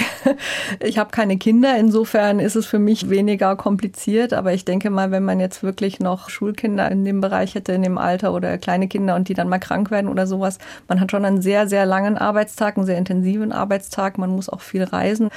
Ich 0.79 0.97
habe 0.97 1.11
keine 1.11 1.37
Kinder, 1.37 1.77
insofern 1.77 2.39
ist 2.39 2.55
es 2.55 2.65
für 2.65 2.79
mich 2.79 3.09
weniger 3.09 3.55
kompliziert, 3.55 4.33
aber 4.33 4.53
ich 4.53 4.65
denke 4.65 4.89
mal, 4.89 5.11
wenn 5.11 5.23
man 5.23 5.39
jetzt 5.39 5.63
wirklich 5.63 5.99
noch 5.99 6.29
Schulkinder 6.29 6.89
in 6.91 7.05
dem 7.05 7.21
Bereich 7.21 7.55
hätte, 7.55 7.73
in 7.73 7.83
dem 7.83 7.97
Alter 7.97 8.33
oder 8.33 8.57
kleine 8.57 8.87
Kinder 8.87 9.15
und 9.15 9.29
die 9.29 9.33
dann 9.33 9.49
mal 9.49 9.59
krank 9.59 9.91
werden 9.91 10.09
oder 10.09 10.27
sowas, 10.27 10.57
man 10.87 10.99
hat 10.99 11.11
schon 11.11 11.25
einen 11.25 11.41
sehr, 11.41 11.67
sehr 11.67 11.85
langen 11.85 12.17
Arbeitstag, 12.17 12.77
einen 12.77 12.85
sehr 12.85 12.97
intensiven 12.97 13.51
Arbeitstag, 13.51 14.17
man 14.17 14.31
muss 14.31 14.49
auch 14.49 14.61
viel 14.61 14.83
reisen. 14.83 15.29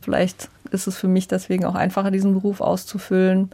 Vielleicht 0.00 0.48
ist 0.70 0.86
es 0.86 0.96
für 0.96 1.08
mich 1.08 1.28
deswegen 1.28 1.64
auch 1.64 1.74
einfacher, 1.74 2.10
diesen 2.10 2.34
Beruf 2.34 2.60
auszufüllen. 2.60 3.50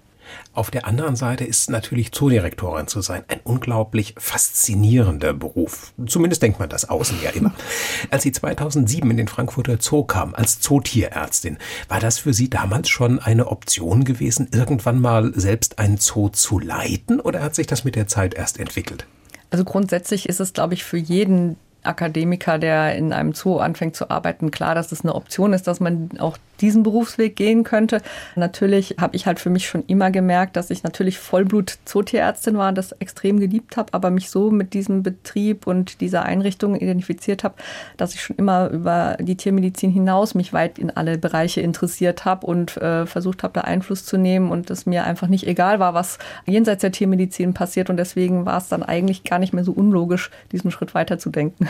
Auf 0.52 0.70
der 0.70 0.86
anderen 0.86 1.16
Seite 1.16 1.44
ist 1.44 1.70
natürlich 1.70 2.12
Zoodirektorin 2.12 2.86
zu 2.86 3.00
sein 3.00 3.24
ein 3.28 3.40
unglaublich 3.44 4.14
faszinierender 4.18 5.32
Beruf. 5.32 5.92
Zumindest 6.06 6.42
denkt 6.42 6.58
man 6.58 6.68
das 6.68 6.88
außen 6.88 7.18
ja 7.22 7.30
immer. 7.30 7.52
Als 8.10 8.22
sie 8.22 8.32
2007 8.32 9.10
in 9.10 9.16
den 9.16 9.28
Frankfurter 9.28 9.78
Zoo 9.80 10.04
kam 10.04 10.34
als 10.34 10.60
Zootierärztin, 10.60 11.58
war 11.88 12.00
das 12.00 12.18
für 12.18 12.32
Sie 12.32 12.50
damals 12.50 12.88
schon 12.88 13.18
eine 13.18 13.48
Option 13.48 14.04
gewesen, 14.04 14.48
irgendwann 14.52 15.00
mal 15.00 15.32
selbst 15.34 15.78
einen 15.78 15.98
Zoo 15.98 16.28
zu 16.28 16.58
leiten 16.58 17.20
oder 17.20 17.42
hat 17.42 17.54
sich 17.54 17.66
das 17.66 17.84
mit 17.84 17.96
der 17.96 18.06
Zeit 18.06 18.34
erst 18.34 18.58
entwickelt? 18.58 19.06
Also 19.50 19.64
grundsätzlich 19.64 20.28
ist 20.28 20.40
es, 20.40 20.52
glaube 20.52 20.74
ich, 20.74 20.84
für 20.84 20.98
jeden 20.98 21.56
Akademiker, 21.82 22.58
der 22.58 22.96
in 22.96 23.12
einem 23.12 23.34
Zoo 23.34 23.58
anfängt 23.58 23.96
zu 23.96 24.10
arbeiten, 24.10 24.50
klar, 24.50 24.74
dass 24.74 24.92
es 24.92 25.02
eine 25.02 25.14
Option 25.14 25.52
ist, 25.52 25.66
dass 25.66 25.80
man 25.80 26.10
auch 26.18 26.36
diesen 26.60 26.82
Berufsweg 26.82 27.36
gehen 27.36 27.64
könnte. 27.64 28.02
Natürlich 28.36 28.96
habe 29.00 29.16
ich 29.16 29.26
halt 29.26 29.38
für 29.38 29.50
mich 29.50 29.68
schon 29.68 29.84
immer 29.86 30.10
gemerkt, 30.10 30.56
dass 30.56 30.70
ich 30.70 30.82
natürlich 30.82 31.18
Vollblut-Zootierärztin 31.18 32.58
war, 32.58 32.72
das 32.72 32.92
extrem 32.92 33.38
geliebt 33.38 33.76
habe, 33.76 33.94
aber 33.94 34.10
mich 34.10 34.30
so 34.30 34.50
mit 34.50 34.74
diesem 34.74 35.02
Betrieb 35.02 35.66
und 35.66 36.00
dieser 36.00 36.24
Einrichtung 36.24 36.74
identifiziert 36.74 37.44
habe, 37.44 37.54
dass 37.96 38.14
ich 38.14 38.22
schon 38.22 38.36
immer 38.36 38.70
über 38.70 39.16
die 39.20 39.36
Tiermedizin 39.36 39.90
hinaus 39.90 40.34
mich 40.34 40.52
weit 40.52 40.78
in 40.78 40.90
alle 40.90 41.18
Bereiche 41.18 41.60
interessiert 41.60 42.24
habe 42.24 42.46
und 42.46 42.76
äh, 42.78 43.06
versucht 43.06 43.42
habe, 43.42 43.54
da 43.54 43.60
Einfluss 43.62 44.04
zu 44.04 44.16
nehmen 44.16 44.50
und 44.50 44.70
es 44.70 44.86
mir 44.86 45.04
einfach 45.04 45.28
nicht 45.28 45.46
egal 45.46 45.78
war, 45.78 45.94
was 45.94 46.18
jenseits 46.46 46.80
der 46.80 46.92
Tiermedizin 46.92 47.54
passiert 47.54 47.90
und 47.90 47.96
deswegen 47.96 48.46
war 48.46 48.58
es 48.58 48.68
dann 48.68 48.82
eigentlich 48.82 49.24
gar 49.24 49.38
nicht 49.38 49.52
mehr 49.52 49.64
so 49.64 49.72
unlogisch, 49.72 50.30
diesen 50.50 50.70
Schritt 50.70 50.94
weiterzudenken. 50.94 51.67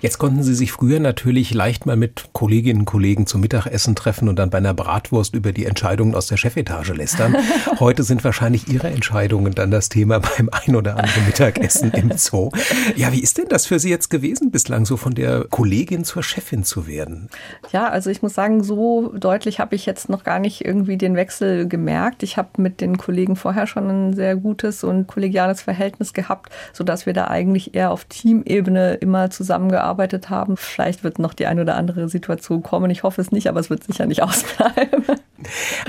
Jetzt 0.00 0.18
konnten 0.18 0.42
Sie 0.42 0.54
sich 0.54 0.72
früher 0.72 1.00
natürlich 1.00 1.54
leicht 1.54 1.86
mal 1.86 1.96
mit 1.96 2.30
Kolleginnen 2.32 2.80
und 2.80 2.86
Kollegen 2.86 3.26
zum 3.26 3.40
Mittagessen 3.40 3.94
treffen 3.94 4.12
treffen 4.12 4.28
und 4.28 4.38
dann 4.38 4.50
bei 4.50 4.58
einer 4.58 4.74
Bratwurst 4.74 5.34
über 5.34 5.52
die 5.52 5.64
Entscheidungen 5.64 6.14
aus 6.14 6.26
der 6.26 6.36
Chefetage 6.36 6.92
lästern. 6.92 7.36
Heute 7.80 8.02
sind 8.02 8.24
wahrscheinlich 8.24 8.68
Ihre 8.68 8.88
Entscheidungen 8.88 9.54
dann 9.54 9.70
das 9.70 9.88
Thema 9.88 10.20
beim 10.20 10.50
ein 10.50 10.76
oder 10.76 10.96
anderen 10.96 11.26
Mittagessen 11.26 11.92
im 11.92 12.12
Zoo. 12.16 12.50
Ja, 12.96 13.12
wie 13.12 13.20
ist 13.20 13.38
denn 13.38 13.48
das 13.48 13.66
für 13.66 13.78
Sie 13.78 13.90
jetzt 13.90 14.10
gewesen, 14.10 14.50
bislang 14.50 14.84
so 14.84 14.96
von 14.96 15.14
der 15.14 15.46
Kollegin 15.50 16.04
zur 16.04 16.22
Chefin 16.22 16.64
zu 16.64 16.86
werden? 16.86 17.28
Ja, 17.72 17.88
also 17.88 18.10
ich 18.10 18.22
muss 18.22 18.34
sagen, 18.34 18.62
so 18.62 19.12
deutlich 19.16 19.60
habe 19.60 19.74
ich 19.74 19.86
jetzt 19.86 20.08
noch 20.08 20.24
gar 20.24 20.38
nicht 20.38 20.64
irgendwie 20.64 20.96
den 20.96 21.16
Wechsel 21.16 21.66
gemerkt. 21.68 22.22
Ich 22.22 22.36
habe 22.36 22.50
mit 22.60 22.80
den 22.80 22.98
Kollegen 22.98 23.36
vorher 23.36 23.66
schon 23.66 23.88
ein 23.88 24.14
sehr 24.14 24.36
gutes 24.36 24.84
und 24.84 25.06
kollegiales 25.06 25.62
Verhältnis 25.62 26.12
gehabt, 26.12 26.52
sodass 26.72 27.06
wir 27.06 27.12
da 27.12 27.28
eigentlich 27.28 27.74
eher 27.74 27.90
auf 27.90 28.04
Teamebene 28.04 28.94
immer 28.94 29.21
zusammengearbeitet 29.30 30.30
haben. 30.30 30.56
Vielleicht 30.56 31.04
wird 31.04 31.18
noch 31.18 31.34
die 31.34 31.46
eine 31.46 31.62
oder 31.62 31.76
andere 31.76 32.08
Situation 32.08 32.62
kommen. 32.62 32.90
Ich 32.90 33.02
hoffe 33.02 33.20
es 33.20 33.32
nicht, 33.32 33.48
aber 33.48 33.60
es 33.60 33.70
wird 33.70 33.84
sicher 33.84 34.06
nicht 34.06 34.22
ausbleiben. 34.22 35.04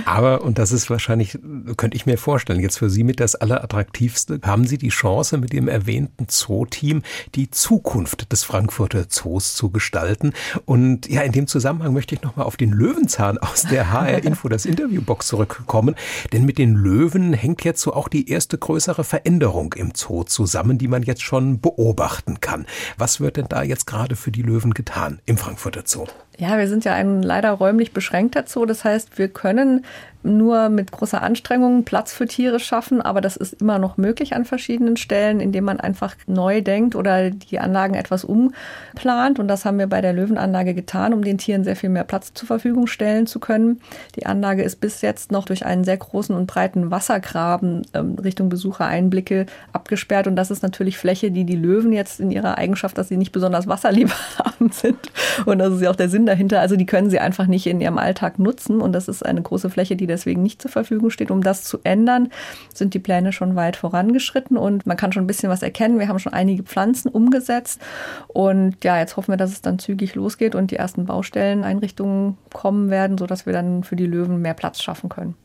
Aber, 0.06 0.42
und 0.44 0.58
das 0.58 0.72
ist 0.72 0.90
wahrscheinlich, 0.90 1.38
könnte 1.78 1.96
ich 1.96 2.06
mir 2.06 2.18
vorstellen, 2.18 2.60
jetzt 2.60 2.80
für 2.80 2.90
Sie 2.90 3.04
mit 3.04 3.20
das 3.20 3.36
Allerattraktivste, 3.36 4.40
haben 4.44 4.66
Sie 4.66 4.78
die 4.78 4.90
Chance, 4.90 5.38
mit 5.38 5.54
dem 5.54 5.68
erwähnten 5.68 6.28
Zoo-Team 6.30 7.04
die 7.36 7.50
Zukunft 7.52 8.32
des 8.32 8.44
Frankfurter 8.44 9.10
Zoos 9.10 9.56
zu 9.56 9.70
gestalten. 9.70 10.34
Und 10.66 11.08
ja, 11.10 11.22
in 11.22 11.32
dem 11.32 11.48
Zusammenhang 11.48 11.94
möchte 11.94 12.16
ich 12.16 12.22
nochmal 12.22 12.46
auf 12.46 12.58
den 12.58 12.72
Löwenzahn 12.72 13.38
aus 13.38 13.64
der 13.64 13.92
HR 13.92 14.24
Info, 14.24 14.50
das 14.50 14.66
Interviewbox 14.66 15.28
zurückkommen. 15.28 15.96
Denn 16.32 16.46
mit 16.46 16.58
den 16.58 16.76
Löwen 16.76 17.34
hängt 17.34 17.64
jetzt 17.64 17.82
so 17.82 17.94
auch 17.94 18.08
die 18.08 18.30
erste 18.30 18.58
größere 18.58 19.04
Veränderung 19.04 19.74
im 19.74 19.94
Zoo 19.96 20.24
zusammen, 20.24 20.78
die 20.78 20.88
man 20.88 21.04
jetzt 21.04 21.22
schon 21.22 21.60
beobachten 21.60 22.42
kann. 22.42 22.66
Was 22.98 23.20
wird 23.20 23.38
denn 23.38 23.48
da 23.50 23.64
jetzt 23.64 23.88
gerade 23.88 24.16
für 24.16 24.32
die 24.32 24.42
Löwen 24.42 24.74
getan 24.74 25.20
im 25.26 25.38
Frankfurter 25.38 25.84
Zoo? 25.86 26.08
Ja, 26.38 26.58
wir 26.58 26.68
sind 26.68 26.84
ja 26.86 26.94
ein 26.94 27.22
leider 27.22 27.52
räumlich 27.52 27.94
beschränkter 27.94 28.46
Zoo. 28.48 28.66
Das 28.66 28.84
heißt, 28.84 29.18
wir 29.18 29.28
können 29.28 29.86
nur 30.24 30.70
mit 30.70 30.92
großer 30.92 31.22
Anstrengung 31.22 31.84
Platz 31.84 32.14
für 32.14 32.26
Tiere 32.26 32.60
schaffen, 32.60 33.02
aber 33.02 33.22
das 33.22 33.36
ist 33.36 33.62
immer 33.62 33.80
noch 33.80 33.98
möglich 33.98 34.36
an 34.36 34.46
verschiedenen 34.46 34.98
Stellen, 34.98 35.40
indem 35.40 35.66
man 35.66 35.80
einfach 35.80 36.16
neu 36.28 36.62
denkt 36.62 36.96
oder 36.96 37.30
die 37.30 37.60
Anlagen 37.60 37.94
etwas 37.94 38.24
umplant. 38.24 39.40
Und 39.40 39.48
das 39.48 39.66
haben 39.66 39.80
wir 39.80 39.88
bei 39.88 40.02
der 40.02 40.14
Löwenanlage 40.14 40.74
getan, 40.74 41.14
um 41.14 41.24
den 41.24 41.38
Tieren 41.38 41.64
sehr 41.64 41.76
viel 41.76 41.90
mehr 41.90 42.04
Platz 42.04 42.34
zur 42.34 42.48
Verfügung 42.48 42.88
stellen 42.88 43.28
zu 43.28 43.40
können. 43.40 43.82
Die 44.16 44.26
Anlage 44.26 44.64
ist 44.64 44.78
bis 44.78 45.02
jetzt 45.02 45.32
noch 45.32 45.46
durch 45.46 45.66
einen 45.66 45.84
sehr 45.84 45.98
großen 45.98 46.36
und 46.36 46.48
breiten 46.48 46.92
Wassergraben 46.92 47.84
ähm, 47.94 48.16
Richtung 48.16 48.50
Besuchereinblicke 48.50 49.46
abgesperrt. 49.72 50.28
Und 50.28 50.36
das 50.36 50.52
ist 50.52 50.64
natürlich 50.64 50.98
Fläche, 50.98 51.32
die 51.32 51.44
die 51.44 51.56
Löwen 51.56 51.92
jetzt 51.92 52.20
in 52.20 52.32
ihrer 52.32 52.58
Eigenschaft, 52.58 52.98
dass 52.98 53.10
sie 53.10 53.18
nicht 53.18 53.32
besonders 53.32 53.68
wasserliebhabend 53.68 54.74
sind. 54.74 55.00
Und 55.46 55.60
das 55.60 55.74
ist 55.74 55.82
ja 55.82 55.90
auch 55.90 55.96
der 55.96 56.10
Sinn 56.10 56.26
dahinter. 56.26 56.60
Also 56.60 56.76
die 56.76 56.86
können 56.86 57.10
sie 57.10 57.20
einfach 57.20 57.48
nicht 57.48 57.68
in 57.68 57.82
ihrem 57.82 57.98
Alltag 57.98 58.40
nutzen. 58.40 58.82
Und 58.82 58.94
das 58.94 59.08
ist 59.08 59.26
eine 59.26 59.42
große 59.42 59.70
Fläche, 59.70 59.96
die 59.96 60.08
deswegen 60.14 60.42
nicht 60.42 60.62
zur 60.62 60.72
Verfügung 60.72 61.10
steht. 61.10 61.32
Um 61.32 61.42
das 61.42 61.64
zu 61.64 61.80
ändern, 61.84 62.30
sind 62.74 62.94
die 62.94 63.00
Pläne 63.00 63.34
schon 63.34 63.56
weit 63.56 63.76
vorangeschritten 63.76 64.58
und 64.58 64.86
man 64.86 64.98
kann 64.98 65.12
schon 65.12 65.24
ein 65.24 65.28
bisschen 65.28 65.50
was 65.50 65.62
erkennen. 65.62 66.00
Wir 66.00 66.08
haben 66.08 66.20
schon 66.20 66.34
einige 66.34 66.64
Pflanzen 66.64 67.10
umgesetzt 67.10 67.82
und 68.28 68.84
ja, 68.84 69.00
jetzt 69.00 69.18
hoffen 69.18 69.34
wir, 69.34 69.38
dass 69.38 69.52
es 69.52 69.62
dann 69.62 69.80
zügig 69.80 70.16
losgeht 70.16 70.56
und 70.56 70.72
die 70.72 70.78
ersten 70.78 71.06
Baustelleneinrichtungen 71.06 72.38
kommen 72.52 72.90
werden, 72.90 73.18
sodass 73.18 73.46
wir 73.46 73.54
dann 73.54 73.84
für 73.84 73.96
die 73.96 74.06
Löwen 74.06 74.42
mehr 74.42 74.54
Platz 74.54 74.82
schaffen 74.82 75.10
können. 75.10 75.36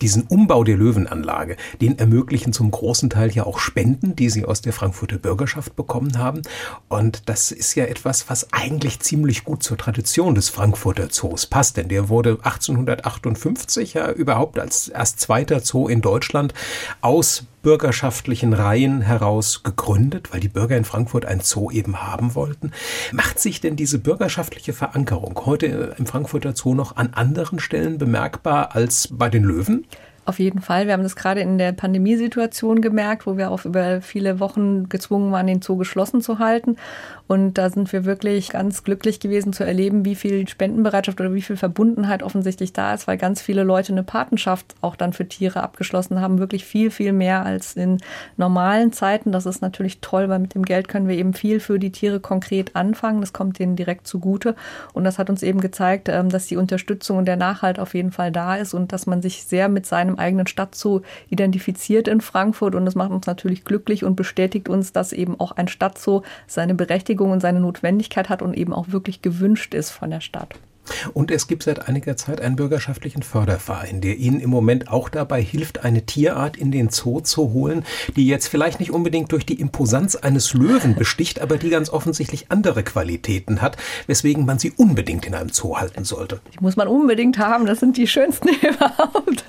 Diesen 0.00 0.22
Umbau 0.24 0.64
der 0.64 0.76
Löwenanlage, 0.76 1.56
den 1.80 1.98
ermöglichen 1.98 2.52
zum 2.52 2.70
großen 2.70 3.10
Teil 3.10 3.30
ja 3.32 3.44
auch 3.44 3.58
Spenden, 3.58 4.16
die 4.16 4.30
sie 4.30 4.44
aus 4.44 4.60
der 4.60 4.72
Frankfurter 4.72 5.18
Bürgerschaft 5.18 5.76
bekommen 5.76 6.18
haben. 6.18 6.42
Und 6.88 7.28
das 7.28 7.52
ist 7.52 7.74
ja 7.74 7.84
etwas, 7.84 8.28
was 8.28 8.52
eigentlich 8.52 9.00
ziemlich 9.00 9.44
gut 9.44 9.62
zur 9.62 9.76
Tradition 9.76 10.34
des 10.34 10.48
Frankfurter 10.48 11.08
Zoos 11.10 11.46
passt, 11.46 11.76
denn 11.76 11.88
der 11.88 12.08
wurde 12.08 12.38
1858 12.42 13.94
ja 13.94 14.10
überhaupt 14.10 14.58
als 14.58 14.88
erst 14.88 15.20
zweiter 15.20 15.60
Zoo 15.60 15.88
in 15.88 16.00
Deutschland 16.00 16.54
aus 17.00 17.44
bürgerschaftlichen 17.62 18.52
Reihen 18.52 19.00
heraus 19.02 19.62
gegründet, 19.62 20.32
weil 20.32 20.40
die 20.40 20.48
Bürger 20.48 20.76
in 20.76 20.84
Frankfurt 20.84 21.26
ein 21.26 21.40
Zoo 21.40 21.70
eben 21.70 22.02
haben 22.02 22.34
wollten. 22.34 22.72
Macht 23.12 23.38
sich 23.38 23.60
denn 23.60 23.76
diese 23.76 23.98
bürgerschaftliche 23.98 24.72
Verankerung 24.72 25.40
heute 25.46 25.94
im 25.98 26.06
Frankfurter 26.06 26.54
Zoo 26.54 26.74
noch 26.74 26.96
an 26.96 27.10
anderen 27.12 27.58
Stellen 27.58 27.98
bemerkbar 27.98 28.74
als 28.74 29.08
bei 29.12 29.28
den 29.28 29.44
Löwen? 29.44 29.86
Auf 30.26 30.38
jeden 30.38 30.60
Fall. 30.60 30.86
Wir 30.86 30.92
haben 30.92 31.02
das 31.02 31.16
gerade 31.16 31.40
in 31.40 31.58
der 31.58 31.72
Pandemiesituation 31.72 32.82
gemerkt, 32.82 33.26
wo 33.26 33.36
wir 33.36 33.50
auch 33.50 33.64
über 33.64 34.00
viele 34.00 34.38
Wochen 34.38 34.88
gezwungen 34.88 35.32
waren, 35.32 35.46
den 35.46 35.62
Zoo 35.62 35.76
geschlossen 35.76 36.20
zu 36.20 36.38
halten. 36.38 36.76
Und 37.30 37.58
da 37.58 37.70
sind 37.70 37.92
wir 37.92 38.04
wirklich 38.06 38.48
ganz 38.48 38.82
glücklich 38.82 39.20
gewesen 39.20 39.52
zu 39.52 39.62
erleben, 39.62 40.04
wie 40.04 40.16
viel 40.16 40.48
Spendenbereitschaft 40.48 41.20
oder 41.20 41.32
wie 41.32 41.42
viel 41.42 41.56
Verbundenheit 41.56 42.24
offensichtlich 42.24 42.72
da 42.72 42.92
ist, 42.92 43.06
weil 43.06 43.18
ganz 43.18 43.40
viele 43.40 43.62
Leute 43.62 43.92
eine 43.92 44.02
Patenschaft 44.02 44.74
auch 44.80 44.96
dann 44.96 45.12
für 45.12 45.28
Tiere 45.28 45.62
abgeschlossen 45.62 46.20
haben. 46.20 46.40
Wirklich 46.40 46.64
viel, 46.64 46.90
viel 46.90 47.12
mehr 47.12 47.46
als 47.46 47.76
in 47.76 47.98
normalen 48.36 48.92
Zeiten. 48.92 49.30
Das 49.30 49.46
ist 49.46 49.62
natürlich 49.62 50.00
toll, 50.00 50.28
weil 50.28 50.40
mit 50.40 50.56
dem 50.56 50.64
Geld 50.64 50.88
können 50.88 51.06
wir 51.06 51.16
eben 51.16 51.32
viel 51.32 51.60
für 51.60 51.78
die 51.78 51.92
Tiere 51.92 52.18
konkret 52.18 52.74
anfangen. 52.74 53.20
Das 53.20 53.32
kommt 53.32 53.60
denen 53.60 53.76
direkt 53.76 54.08
zugute. 54.08 54.56
Und 54.92 55.04
das 55.04 55.20
hat 55.20 55.30
uns 55.30 55.44
eben 55.44 55.60
gezeigt, 55.60 56.08
ähm, 56.08 56.30
dass 56.30 56.48
die 56.48 56.56
Unterstützung 56.56 57.18
und 57.18 57.26
der 57.26 57.36
Nachhalt 57.36 57.78
auf 57.78 57.94
jeden 57.94 58.10
Fall 58.10 58.32
da 58.32 58.56
ist 58.56 58.74
und 58.74 58.92
dass 58.92 59.06
man 59.06 59.22
sich 59.22 59.44
sehr 59.44 59.68
mit 59.68 59.86
seinem 59.86 60.16
eigenen 60.16 60.48
Stadtzoo 60.48 61.02
identifiziert 61.28 62.08
in 62.08 62.22
Frankfurt. 62.22 62.74
Und 62.74 62.86
das 62.86 62.96
macht 62.96 63.12
uns 63.12 63.28
natürlich 63.28 63.64
glücklich 63.64 64.02
und 64.02 64.16
bestätigt 64.16 64.68
uns, 64.68 64.92
dass 64.92 65.12
eben 65.12 65.38
auch 65.38 65.52
ein 65.52 65.68
Stadtzoo 65.68 66.22
seine 66.48 66.74
Berechtigung 66.74 67.19
Berechtigung 67.20 67.32
und 67.32 67.40
seine 67.40 67.60
Notwendigkeit 67.60 68.28
hat 68.30 68.42
und 68.42 68.56
eben 68.56 68.72
auch 68.72 68.88
wirklich 68.88 69.20
gewünscht 69.20 69.74
ist 69.74 69.90
von 69.90 70.10
der 70.10 70.20
Stadt. 70.20 70.54
Und 71.14 71.30
es 71.30 71.46
gibt 71.46 71.62
seit 71.62 71.88
einiger 71.88 72.16
Zeit 72.16 72.40
einen 72.40 72.56
bürgerschaftlichen 72.56 73.22
Förderverein, 73.22 74.00
der 74.00 74.16
Ihnen 74.16 74.40
im 74.40 74.50
Moment 74.50 74.90
auch 74.90 75.08
dabei 75.08 75.42
hilft, 75.42 75.84
eine 75.84 76.06
Tierart 76.06 76.56
in 76.56 76.70
den 76.70 76.90
Zoo 76.90 77.20
zu 77.20 77.52
holen, 77.52 77.84
die 78.16 78.26
jetzt 78.26 78.48
vielleicht 78.48 78.80
nicht 78.80 78.90
unbedingt 78.90 79.32
durch 79.32 79.46
die 79.46 79.60
Imposanz 79.60 80.16
eines 80.16 80.54
Löwen 80.54 80.94
besticht, 80.94 81.40
aber 81.40 81.56
die 81.56 81.70
ganz 81.70 81.90
offensichtlich 81.90 82.50
andere 82.50 82.82
Qualitäten 82.82 83.62
hat, 83.62 83.76
weswegen 84.06 84.44
man 84.44 84.58
sie 84.58 84.72
unbedingt 84.76 85.26
in 85.26 85.34
einem 85.34 85.50
Zoo 85.50 85.76
halten 85.76 86.04
sollte. 86.04 86.40
Die 86.54 86.60
muss 86.60 86.76
man 86.76 86.88
unbedingt 86.88 87.38
haben, 87.38 87.66
das 87.66 87.80
sind 87.80 87.96
die 87.96 88.06
schönsten 88.06 88.48
überhaupt. 88.62 89.44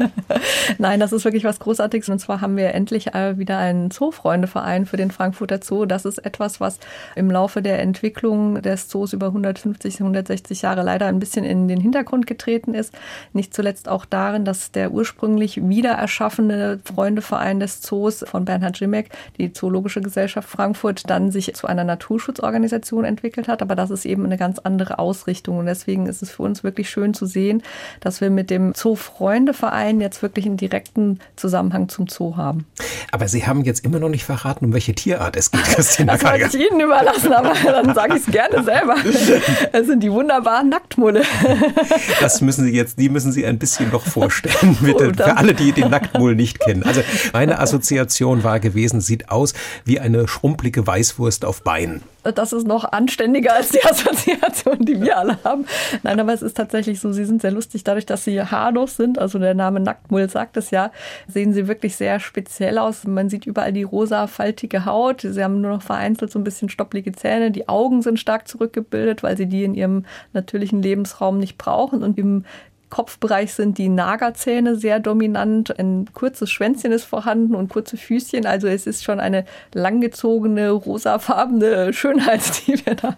Nein, 0.77 0.99
das 0.99 1.11
ist 1.11 1.25
wirklich 1.25 1.43
was 1.43 1.59
Großartiges. 1.59 2.09
Und 2.09 2.19
zwar 2.19 2.41
haben 2.41 2.57
wir 2.57 2.73
endlich 2.73 3.13
äh, 3.13 3.37
wieder 3.37 3.57
einen 3.57 3.91
Zoofreundeverein 3.91 4.85
für 4.85 4.97
den 4.97 5.11
Frankfurter 5.11 5.59
Zoo. 5.61 5.85
Das 5.85 6.05
ist 6.05 6.19
etwas, 6.19 6.59
was 6.59 6.79
im 7.15 7.31
Laufe 7.31 7.61
der 7.61 7.79
Entwicklung 7.79 8.61
des 8.61 8.87
Zoos 8.87 9.13
über 9.13 9.27
150, 9.27 9.99
160 9.99 10.61
Jahre 10.61 10.83
leider 10.83 11.07
ein 11.07 11.19
bisschen 11.19 11.30
in 11.37 11.67
den 11.67 11.79
Hintergrund 11.79 12.27
getreten 12.27 12.73
ist. 12.73 12.93
Nicht 13.33 13.53
zuletzt 13.53 13.89
auch 13.89 14.05
darin, 14.05 14.45
dass 14.45 14.71
der 14.71 14.91
ursprünglich 14.91 15.67
wieder 15.67 15.91
erschaffene 15.91 16.79
Freundeverein 16.83 17.59
des 17.59 17.81
Zoos 17.81 18.23
von 18.27 18.45
Bernhard 18.45 18.79
Jimek, 18.79 19.09
die 19.37 19.53
Zoologische 19.53 20.01
Gesellschaft 20.01 20.49
Frankfurt, 20.49 21.09
dann 21.09 21.31
sich 21.31 21.53
zu 21.53 21.67
einer 21.67 21.83
Naturschutzorganisation 21.83 23.05
entwickelt 23.05 23.47
hat. 23.47 23.61
Aber 23.61 23.75
das 23.75 23.89
ist 23.89 24.05
eben 24.05 24.25
eine 24.25 24.37
ganz 24.37 24.59
andere 24.59 24.99
Ausrichtung. 24.99 25.57
Und 25.57 25.65
deswegen 25.65 26.05
ist 26.07 26.21
es 26.21 26.31
für 26.31 26.43
uns 26.43 26.63
wirklich 26.63 26.89
schön 26.89 27.13
zu 27.13 27.25
sehen, 27.25 27.63
dass 27.99 28.21
wir 28.21 28.29
mit 28.29 28.49
dem 28.49 28.73
Zoo-Freundeverein 28.73 30.01
jetzt 30.01 30.21
wirklich 30.21 30.45
einen 30.45 30.57
direkten 30.57 31.19
Zusammenhang 31.35 31.89
zum 31.89 32.07
Zoo 32.07 32.35
haben. 32.37 32.65
Aber 33.11 33.27
Sie 33.27 33.45
haben 33.45 33.63
jetzt 33.63 33.83
immer 33.85 33.99
noch 33.99 34.09
nicht 34.09 34.25
verraten, 34.25 34.65
um 34.65 34.73
welche 34.73 34.93
Tierart 34.93 35.35
es 35.35 35.51
geht, 35.51 35.63
Christina 35.75 36.13
Das 36.13 36.23
wollte 36.23 36.57
ich 36.57 36.71
Ihnen 36.71 36.81
überlassen, 36.81 37.33
aber 37.33 37.53
dann 37.63 37.93
sage 37.93 38.15
ich 38.15 38.27
es 38.27 38.31
gerne 38.31 38.63
selber. 38.63 38.95
Es 39.73 39.87
sind 39.87 40.01
die 40.01 40.11
wunderbaren 40.11 40.69
Nacktmull 40.69 41.10
Nacktmulle. 41.11 41.23
Das 42.19 42.41
müssen 42.41 42.65
Sie 42.65 42.71
jetzt, 42.71 42.99
die 42.99 43.09
müssen 43.09 43.31
Sie 43.31 43.45
ein 43.45 43.57
bisschen 43.57 43.89
noch 43.89 44.05
vorstellen, 44.05 44.77
bitte. 44.81 45.13
Für 45.13 45.37
alle, 45.37 45.53
die 45.53 45.71
den 45.71 45.89
Nacktmull 45.89 46.35
nicht 46.35 46.59
kennen. 46.59 46.83
Also 46.83 47.01
meine 47.33 47.59
Assoziation 47.59 48.43
war 48.43 48.59
gewesen, 48.59 49.01
sieht 49.01 49.29
aus 49.29 49.53
wie 49.85 49.99
eine 49.99 50.27
schrumpelige 50.27 50.85
Weißwurst 50.85 51.45
auf 51.45 51.63
Beinen 51.63 52.01
das 52.23 52.53
ist 52.53 52.67
noch 52.67 52.91
anständiger 52.91 53.53
als 53.55 53.69
die 53.69 53.83
Assoziation, 53.85 54.79
die 54.79 55.01
wir 55.01 55.17
alle 55.17 55.37
haben. 55.43 55.65
Nein, 56.03 56.19
aber 56.19 56.33
es 56.33 56.41
ist 56.41 56.55
tatsächlich 56.55 56.99
so, 56.99 57.11
sie 57.11 57.25
sind 57.25 57.41
sehr 57.41 57.51
lustig. 57.51 57.83
Dadurch, 57.83 58.05
dass 58.05 58.23
sie 58.23 58.41
haarlos 58.41 58.95
sind, 58.95 59.17
also 59.17 59.39
der 59.39 59.53
Name 59.53 59.79
Nacktmull 59.79 60.29
sagt 60.29 60.57
es 60.57 60.71
ja, 60.71 60.91
sehen 61.27 61.53
sie 61.53 61.67
wirklich 61.67 61.95
sehr 61.95 62.19
speziell 62.19 62.77
aus. 62.77 63.05
Man 63.05 63.29
sieht 63.29 63.45
überall 63.45 63.73
die 63.73 63.83
rosa, 63.83 64.27
faltige 64.27 64.85
Haut. 64.85 65.21
Sie 65.21 65.43
haben 65.43 65.61
nur 65.61 65.71
noch 65.71 65.81
vereinzelt 65.81 66.31
so 66.31 66.39
ein 66.39 66.43
bisschen 66.43 66.69
stopplige 66.69 67.11
Zähne. 67.11 67.51
Die 67.51 67.67
Augen 67.67 68.01
sind 68.01 68.19
stark 68.19 68.47
zurückgebildet, 68.47 69.23
weil 69.23 69.37
sie 69.37 69.47
die 69.47 69.63
in 69.63 69.73
ihrem 69.73 70.05
natürlichen 70.33 70.81
Lebensraum 70.81 71.39
nicht 71.39 71.57
brauchen. 71.57 72.03
Und 72.03 72.17
im 72.19 72.45
Kopfbereich 72.91 73.53
sind 73.53 73.79
die 73.79 73.89
Nagerzähne 73.89 74.75
sehr 74.75 74.99
dominant. 74.99 75.79
Ein 75.79 76.09
kurzes 76.13 76.51
Schwänzchen 76.51 76.91
ist 76.91 77.05
vorhanden 77.05 77.55
und 77.55 77.69
kurze 77.69 77.97
Füßchen. 77.97 78.45
Also 78.45 78.67
es 78.67 78.85
ist 78.85 79.03
schon 79.03 79.19
eine 79.19 79.45
langgezogene, 79.73 80.69
rosafarbene 80.69 81.93
Schönheit, 81.93 82.41
die 82.67 82.85
wir 82.85 82.93
da 82.95 83.17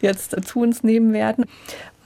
jetzt 0.00 0.36
zu 0.46 0.60
uns 0.60 0.84
nehmen 0.84 1.12
werden. 1.12 1.46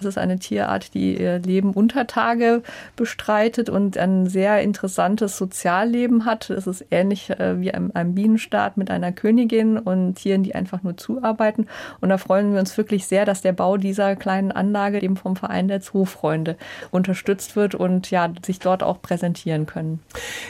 Das 0.00 0.08
ist 0.08 0.18
eine 0.18 0.38
Tierart, 0.38 0.94
die 0.94 1.20
ihr 1.20 1.40
Leben 1.40 1.72
unter 1.74 2.06
Tage 2.06 2.62
bestreitet 2.96 3.68
und 3.68 3.98
ein 3.98 4.26
sehr 4.26 4.62
interessantes 4.62 5.36
Sozialleben 5.36 6.24
hat. 6.24 6.48
Es 6.48 6.66
ist 6.66 6.86
ähnlich 6.90 7.28
äh, 7.28 7.60
wie 7.60 7.70
ein, 7.72 7.94
ein 7.94 8.14
Bienenstaat 8.14 8.78
mit 8.78 8.90
einer 8.90 9.12
Königin 9.12 9.76
und 9.76 10.14
Tieren, 10.14 10.42
die 10.42 10.54
einfach 10.54 10.82
nur 10.82 10.96
zuarbeiten. 10.96 11.66
Und 12.00 12.08
da 12.08 12.16
freuen 12.16 12.54
wir 12.54 12.60
uns 12.60 12.76
wirklich 12.78 13.06
sehr, 13.06 13.26
dass 13.26 13.42
der 13.42 13.52
Bau 13.52 13.76
dieser 13.76 14.16
kleinen 14.16 14.52
Anlage 14.52 15.02
eben 15.02 15.16
vom 15.16 15.36
Verein 15.36 15.68
der 15.68 15.82
Zoofreunde 15.82 16.56
unterstützt 16.90 17.56
wird 17.56 17.74
und 17.74 18.10
ja, 18.10 18.32
sich 18.44 18.58
dort 18.58 18.82
auch 18.82 19.02
präsentieren 19.02 19.66
können. 19.66 20.00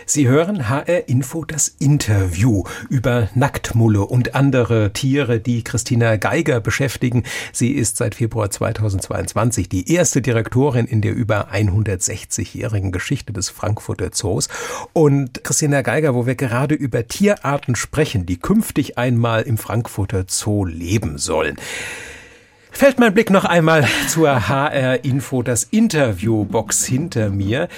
Sie 0.06 0.28
hören 0.28 0.68
HR 0.68 1.08
Info 1.08 1.44
das 1.44 1.66
Interview 1.66 2.62
über 2.88 3.28
Nacktmulle 3.34 4.02
und 4.02 4.36
andere 4.36 4.92
Tiere, 4.92 5.40
die 5.40 5.64
Christina 5.64 6.16
Geiger 6.16 6.60
beschäftigen. 6.60 7.24
Sie 7.52 7.72
ist 7.72 7.96
seit 7.96 8.14
Februar 8.14 8.50
2022 8.50 9.39
2020 9.40 9.68
die 9.68 9.92
erste 9.92 10.20
Direktorin 10.20 10.86
in 10.86 11.00
der 11.00 11.14
über 11.14 11.48
160-jährigen 11.52 12.92
Geschichte 12.92 13.32
des 13.32 13.48
Frankfurter 13.48 14.12
Zoos. 14.12 14.48
Und 14.92 15.44
Christina 15.44 15.82
Geiger, 15.82 16.14
wo 16.14 16.26
wir 16.26 16.34
gerade 16.34 16.74
über 16.74 17.06
Tierarten 17.06 17.74
sprechen, 17.74 18.26
die 18.26 18.38
künftig 18.38 18.98
einmal 18.98 19.42
im 19.42 19.56
Frankfurter 19.56 20.24
Zoo 20.28 20.64
leben 20.64 21.18
sollen. 21.18 21.56
Fällt 22.70 22.98
mein 22.98 23.14
Blick 23.14 23.30
noch 23.30 23.44
einmal 23.44 23.86
zur 24.08 24.48
HR-Info, 24.48 25.42
das 25.42 25.64
Interviewbox 25.64 26.84
hinter 26.84 27.30
mir. 27.30 27.68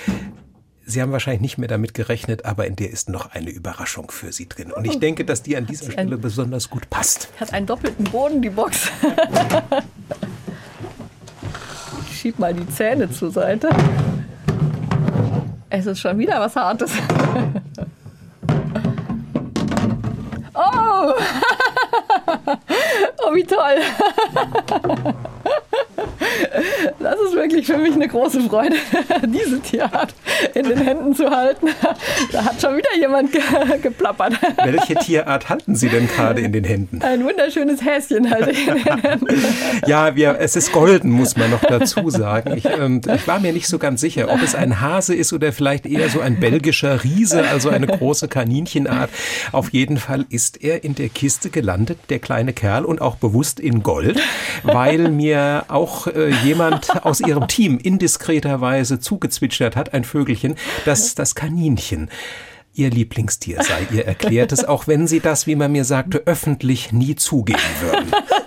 Sie 0.85 1.00
haben 1.00 1.12
wahrscheinlich 1.12 1.40
nicht 1.42 1.59
mehr 1.59 1.69
damit 1.69 1.95
gerechnet, 1.95 2.45
aber 2.45 2.66
in 2.66 2.76
der 2.76 2.90
ist 2.90 3.09
noch 3.09 3.31
eine 3.31 3.50
Überraschung 3.50 4.11
für 4.11 4.33
Sie 4.33 4.49
drin. 4.49 4.73
Und 4.73 4.85
ich 4.85 4.99
denke, 4.99 5.25
dass 5.25 5.42
die 5.42 5.57
an 5.57 5.66
dieser 5.66 5.92
Stelle 5.92 6.19
besonders 6.19 6.69
gut 6.69 6.90
passt. 6.90 7.28
Hat 7.38 7.54
einen 7.54 7.66
doppelten 7.66 8.04
Boden, 8.04 8.42
die 8.42 8.50
Box. 8.50 8.90
schieb 12.23 12.38
mal 12.38 12.55
die 12.55 12.69
Zähne 12.69 13.11
zur 13.11 13.33
Seite. 13.33 13.69
Es 15.71 15.87
ist 15.87 15.99
schon 15.99 16.17
wieder 16.19 16.38
was 16.38 16.55
Hartes. 16.55 16.93
Oh! 20.55 21.14
Oh, 23.25 23.35
wie 23.35 23.45
toll! 23.45 23.79
Das 26.99 27.17
ist 27.26 27.35
wirklich 27.35 27.67
für 27.67 27.79
mich 27.79 27.95
eine 27.95 28.09
große 28.09 28.41
Freude, 28.43 28.76
diese 29.26 29.61
Tierart 29.61 30.14
in 30.55 30.69
den 30.69 30.79
Händen 30.79 31.14
zu 31.14 31.31
halten. 31.31 31.69
Da 32.31 32.45
hat 32.45 32.61
schon 32.61 32.76
wieder 32.76 32.97
jemand 32.99 33.33
ge 33.33 33.41
geplappert. 33.81 34.35
Welche 34.62 34.95
Tierart 34.97 35.49
halten 35.49 35.75
Sie 35.75 35.88
denn 35.88 36.09
gerade 36.09 36.41
in 36.41 36.52
den 36.52 36.64
Händen? 36.64 37.02
Ein 37.02 37.25
wunderschönes 37.25 37.85
Häschen 37.85 38.31
halte 38.31 38.50
ich 38.50 38.67
in 38.67 38.75
den 38.75 38.99
Händen. 38.99 39.26
Ja, 39.87 40.14
wir, 40.14 40.37
es 40.38 40.57
ist 40.57 40.73
golden, 40.73 41.11
muss 41.11 41.37
man 41.37 41.50
noch 41.50 41.62
dazu 41.62 42.09
sagen. 42.11 42.57
Ich, 42.57 42.64
ähm, 42.64 43.00
ich 43.14 43.26
war 43.26 43.41
mir 43.41 43.52
nicht 43.52 43.67
so 43.67 43.79
ganz 43.79 44.00
sicher, 44.00 44.31
ob 44.31 44.43
es 44.43 44.55
ein 44.55 44.81
Hase 44.81 45.14
ist 45.14 45.33
oder 45.33 45.52
vielleicht 45.52 45.87
eher 45.87 46.09
so 46.09 46.21
ein 46.21 46.38
belgischer 46.38 47.02
Riese, 47.02 47.49
also 47.49 47.69
eine 47.69 47.87
große 47.87 48.29
Kaninchenart. 48.29 49.11
Auf 49.50 49.73
jeden 49.73 49.97
Fall 49.97 50.26
ist 50.29 50.62
er 50.62 50.85
in 50.85 50.95
der 50.95 51.09
Kiste 51.09 51.50
gelandet, 51.50 51.99
der 52.11 52.19
kleine 52.19 52.52
Kerl, 52.52 52.85
und 52.85 53.00
auch 53.00 53.17
bewusst 53.17 53.61
in 53.61 53.83
Gold, 53.83 54.21
weil 54.62 55.11
mir 55.11 55.62
auch 55.69 56.07
äh, 56.07 56.31
jemand 56.45 56.90
aus 57.04 57.21
ihrem 57.21 57.49
Team 57.49 57.78
indiskreterweise 57.78 59.00
zugezwitschert 59.00 59.76
hat, 59.76 59.95
ein 59.95 60.04
Vögelchen, 60.04 60.57
dass 60.85 61.14
das 61.14 61.35
Kaninchen 61.35 62.11
ihr 62.75 62.90
Lieblingstier 62.90 63.62
sei. 63.62 63.87
Ihr 63.92 64.07
erklärt 64.07 64.53
es, 64.53 64.64
auch 64.64 64.87
wenn 64.87 65.07
sie 65.07 65.20
das, 65.20 65.46
wie 65.46 65.57
man 65.57 65.72
mir 65.72 65.85
sagte, 65.85 66.22
öffentlich 66.27 66.92
nie 66.92 67.16
zugeben 67.16 67.61
würden. 67.81 68.11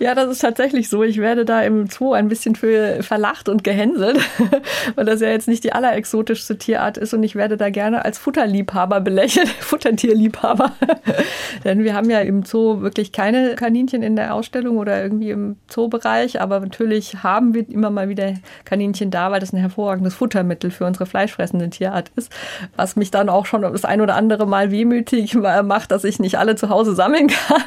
ja, 0.00 0.14
das 0.14 0.28
ist 0.30 0.38
tatsächlich 0.40 0.88
so. 0.88 1.02
Ich 1.02 1.18
werde 1.18 1.44
da 1.44 1.62
im 1.62 1.86
Zoo 1.88 2.12
ein 2.12 2.28
bisschen 2.28 2.56
für 2.56 3.02
verlacht 3.02 3.48
und 3.48 3.64
gehänselt, 3.64 4.18
weil 4.94 5.04
das 5.04 5.20
ja 5.20 5.28
jetzt 5.28 5.48
nicht 5.48 5.64
die 5.64 5.72
allerexotischste 5.72 6.58
Tierart 6.58 6.98
ist 6.98 7.14
und 7.14 7.22
ich 7.22 7.34
werde 7.34 7.56
da 7.56 7.70
gerne 7.70 8.04
als 8.04 8.18
Futterliebhaber 8.18 9.00
belächelt, 9.00 9.48
Futtertierliebhaber. 9.60 10.72
Denn 11.64 11.84
wir 11.84 11.94
haben 11.94 12.10
ja 12.10 12.20
im 12.20 12.44
Zoo 12.44 12.80
wirklich 12.80 13.12
keine 13.12 13.54
Kaninchen 13.54 14.02
in 14.02 14.16
der 14.16 14.34
Ausstellung 14.34 14.78
oder 14.78 15.02
irgendwie 15.02 15.30
im 15.30 15.56
Zoobereich, 15.68 16.40
aber 16.40 16.60
natürlich 16.60 17.22
haben 17.22 17.54
wir 17.54 17.68
immer 17.68 17.90
mal 17.90 18.08
wieder 18.08 18.34
Kaninchen 18.64 19.10
da, 19.10 19.30
weil 19.30 19.40
das 19.40 19.52
ein 19.52 19.58
hervorragendes 19.58 20.14
Futtermittel 20.14 20.70
für 20.70 20.86
unsere 20.86 21.06
fleischfressende 21.06 21.70
Tierart 21.70 22.10
ist, 22.16 22.32
was 22.76 22.96
mich 22.96 23.10
dann 23.10 23.28
auch 23.28 23.46
schon 23.46 23.62
das 23.62 23.84
ein 23.84 24.00
oder 24.00 24.16
andere 24.16 24.46
Mal 24.46 24.70
wehmütig 24.70 25.34
macht, 25.34 25.90
dass 25.90 26.04
ich 26.04 26.18
nicht 26.18 26.38
alle 26.38 26.56
zu 26.56 26.68
Hause 26.68 26.94
sammeln 26.94 27.28
kann. 27.28 27.62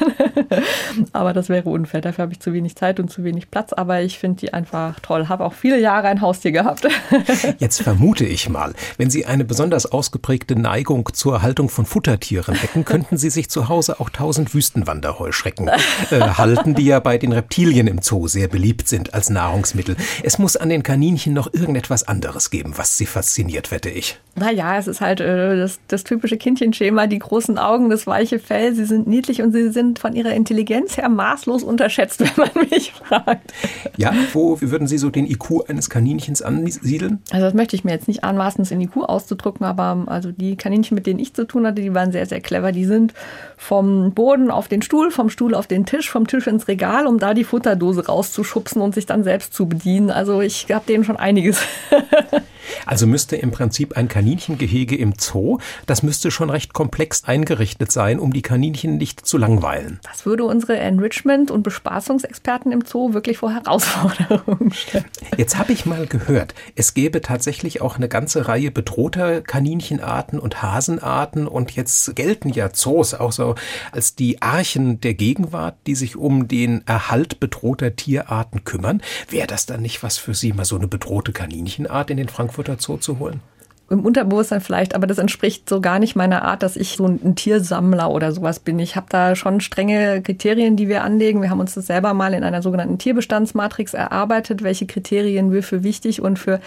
Aber 1.12 1.32
das 1.32 1.48
wäre 1.48 1.68
unfair. 1.68 2.00
Dafür 2.00 2.22
habe 2.22 2.32
ich 2.32 2.40
zu 2.40 2.52
wenig 2.52 2.76
Zeit 2.76 3.00
und 3.00 3.10
zu 3.10 3.24
wenig 3.24 3.50
Platz. 3.50 3.72
Aber 3.72 4.02
ich 4.02 4.18
finde 4.18 4.40
die 4.40 4.54
einfach 4.54 5.00
toll. 5.00 5.28
Habe 5.28 5.44
auch 5.44 5.52
viele 5.52 5.80
Jahre 5.80 6.08
ein 6.08 6.20
Haustier 6.20 6.52
gehabt. 6.52 6.86
Jetzt 7.58 7.82
vermute 7.82 8.24
ich 8.24 8.48
mal, 8.48 8.74
wenn 8.96 9.10
Sie 9.10 9.26
eine 9.26 9.44
besonders 9.44 9.86
ausgeprägte 9.86 10.56
Neigung 10.56 11.08
zur 11.12 11.42
Haltung 11.42 11.68
von 11.68 11.86
Futtertieren 11.86 12.54
hätten, 12.54 12.84
könnten 12.84 13.16
Sie 13.16 13.30
sich 13.30 13.50
zu 13.50 13.68
Hause 13.68 14.00
auch 14.00 14.10
tausend 14.10 14.54
Wüstenwanderheuschrecken 14.54 15.68
äh, 15.68 16.20
halten, 16.20 16.74
die 16.74 16.86
ja 16.86 17.00
bei 17.00 17.18
den 17.18 17.32
Reptilien 17.32 17.86
im 17.86 18.00
Zoo 18.02 18.28
sehr 18.28 18.48
beliebt 18.48 18.88
sind 18.88 19.14
als 19.14 19.30
Nahrungsmittel. 19.30 19.96
Es 20.22 20.38
muss 20.38 20.56
an 20.56 20.68
den 20.68 20.82
Kaninchen 20.82 21.32
noch 21.32 21.52
irgendetwas 21.52 22.06
anderes 22.06 22.50
geben, 22.50 22.74
was 22.76 22.96
Sie 22.96 23.06
fasziniert, 23.06 23.70
wette 23.70 23.90
ich. 23.90 24.18
Naja, 24.38 24.76
es 24.76 24.86
ist 24.86 25.00
halt 25.00 25.20
äh, 25.20 25.56
das, 25.56 25.80
das 25.88 26.04
typische 26.04 26.36
Kindchenschema, 26.36 27.06
die 27.06 27.18
großen 27.18 27.58
Augen, 27.58 27.88
das 27.88 28.06
weiche 28.06 28.38
Fell. 28.38 28.74
Sie 28.74 28.84
sind 28.84 29.06
niedlich 29.06 29.40
und 29.40 29.52
sie 29.52 29.70
sind 29.70 29.98
von 29.98 30.14
ihrer 30.14 30.32
Intelligenz 30.32 30.85
her 30.96 31.08
maßlos 31.08 31.62
unterschätzt, 31.62 32.20
wenn 32.20 32.32
man 32.36 32.68
mich 32.70 32.92
fragt. 32.92 33.52
Ja, 33.96 34.14
wo 34.32 34.60
würden 34.60 34.86
Sie 34.86 34.98
so 34.98 35.10
den 35.10 35.26
IQ 35.26 35.68
eines 35.68 35.90
Kaninchens 35.90 36.42
ansiedeln? 36.42 37.22
Also 37.30 37.46
das 37.46 37.54
möchte 37.54 37.76
ich 37.76 37.84
mir 37.84 37.92
jetzt 37.92 38.08
nicht 38.08 38.24
anmaßen, 38.24 38.62
es 38.62 38.70
in 38.70 38.80
IQ 38.80 38.98
auszudrücken, 38.98 39.64
aber 39.66 39.92
ähm, 39.92 40.08
also 40.08 40.32
die 40.32 40.56
Kaninchen, 40.56 40.94
mit 40.94 41.06
denen 41.06 41.18
ich 41.18 41.34
zu 41.34 41.46
tun 41.46 41.66
hatte, 41.66 41.82
die 41.82 41.94
waren 41.94 42.12
sehr, 42.12 42.26
sehr 42.26 42.40
clever. 42.40 42.72
Die 42.72 42.84
sind 42.84 43.14
vom 43.56 44.12
Boden 44.12 44.50
auf 44.50 44.68
den 44.68 44.82
Stuhl, 44.82 45.10
vom 45.10 45.30
Stuhl 45.30 45.54
auf 45.54 45.66
den 45.66 45.86
Tisch, 45.86 46.10
vom 46.10 46.26
Tisch 46.26 46.46
ins 46.46 46.68
Regal, 46.68 47.06
um 47.06 47.18
da 47.18 47.34
die 47.34 47.44
Futterdose 47.44 48.06
rauszuschubsen 48.06 48.80
und 48.80 48.94
sich 48.94 49.06
dann 49.06 49.24
selbst 49.24 49.54
zu 49.54 49.66
bedienen. 49.66 50.10
Also 50.10 50.40
ich 50.40 50.70
habe 50.70 50.84
denen 50.86 51.04
schon 51.04 51.16
einiges. 51.16 51.60
Also 52.84 53.06
müsste 53.06 53.36
im 53.36 53.50
Prinzip 53.50 53.96
ein 53.96 54.08
Kaninchengehege 54.08 54.96
im 54.96 55.14
Zoo, 55.18 55.58
das 55.86 56.02
müsste 56.02 56.30
schon 56.30 56.50
recht 56.50 56.72
komplex 56.72 57.24
eingerichtet 57.24 57.92
sein, 57.92 58.18
um 58.18 58.32
die 58.32 58.42
Kaninchen 58.42 58.96
nicht 58.96 59.24
zu 59.24 59.38
langweilen. 59.38 60.00
Das 60.02 60.26
würde 60.26 60.44
unsere 60.44 60.76
Enrichment- 60.76 61.50
und 61.50 61.62
Bespaßungsexperten 61.62 62.72
im 62.72 62.82
Zoo 62.84 63.14
wirklich 63.14 63.38
vor 63.38 63.52
Herausforderungen 63.52 64.72
stellen. 64.72 65.04
Jetzt 65.36 65.56
habe 65.58 65.72
ich 65.72 65.86
mal 65.86 66.06
gehört, 66.06 66.54
es 66.74 66.94
gäbe 66.94 67.20
tatsächlich 67.20 67.80
auch 67.80 67.96
eine 67.96 68.08
ganze 68.08 68.48
Reihe 68.48 68.70
bedrohter 68.70 69.40
Kaninchenarten 69.40 70.38
und 70.38 70.62
Hasenarten 70.62 71.46
und 71.46 71.72
jetzt 71.72 72.14
gelten 72.16 72.50
ja 72.50 72.72
Zoos 72.72 73.14
auch 73.14 73.32
so 73.32 73.54
als 73.92 74.14
die 74.14 74.42
Archen 74.42 75.00
der 75.00 75.14
Gegenwart, 75.14 75.76
die 75.86 75.94
sich 75.94 76.16
um 76.16 76.48
den 76.48 76.86
Erhalt 76.86 77.40
bedrohter 77.40 77.96
Tierarten 77.96 78.64
kümmern. 78.64 79.02
Wäre 79.28 79.46
das 79.46 79.66
dann 79.66 79.82
nicht 79.82 80.02
was 80.02 80.18
für 80.18 80.34
Sie, 80.34 80.52
mal 80.52 80.64
so 80.64 80.76
eine 80.76 80.88
bedrohte 80.88 81.32
Kaninchenart 81.32 82.10
in 82.10 82.16
den 82.16 82.28
Frankfurter 82.28 82.55
Zoo 82.78 82.96
zu 82.96 83.18
holen? 83.18 83.40
im 83.88 84.04
Unterbewusstsein 84.04 84.60
vielleicht, 84.60 84.94
aber 84.94 85.06
das 85.06 85.18
entspricht 85.18 85.68
so 85.68 85.80
gar 85.80 86.00
nicht 86.00 86.16
meiner 86.16 86.42
Art, 86.42 86.62
dass 86.62 86.76
ich 86.76 86.96
so 86.96 87.06
ein 87.06 87.36
Tiersammler 87.36 88.10
oder 88.10 88.32
sowas 88.32 88.58
bin. 88.58 88.80
Ich 88.80 88.96
habe 88.96 89.06
da 89.08 89.36
schon 89.36 89.60
strenge 89.60 90.22
Kriterien, 90.22 90.76
die 90.76 90.88
wir 90.88 91.04
anlegen. 91.04 91.40
Wir 91.40 91.50
haben 91.50 91.60
uns 91.60 91.74
das 91.74 91.86
selber 91.86 92.12
mal 92.12 92.34
in 92.34 92.42
einer 92.42 92.62
sogenannten 92.62 92.98
Tierbestandsmatrix 92.98 93.94
erarbeitet, 93.94 94.64
welche 94.64 94.86
Kriterien 94.86 95.52
wir 95.52 95.62
für 95.62 95.84
wichtig 95.84 96.20
und 96.20 96.38
für 96.38 96.60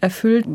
erfüllt 0.00 0.46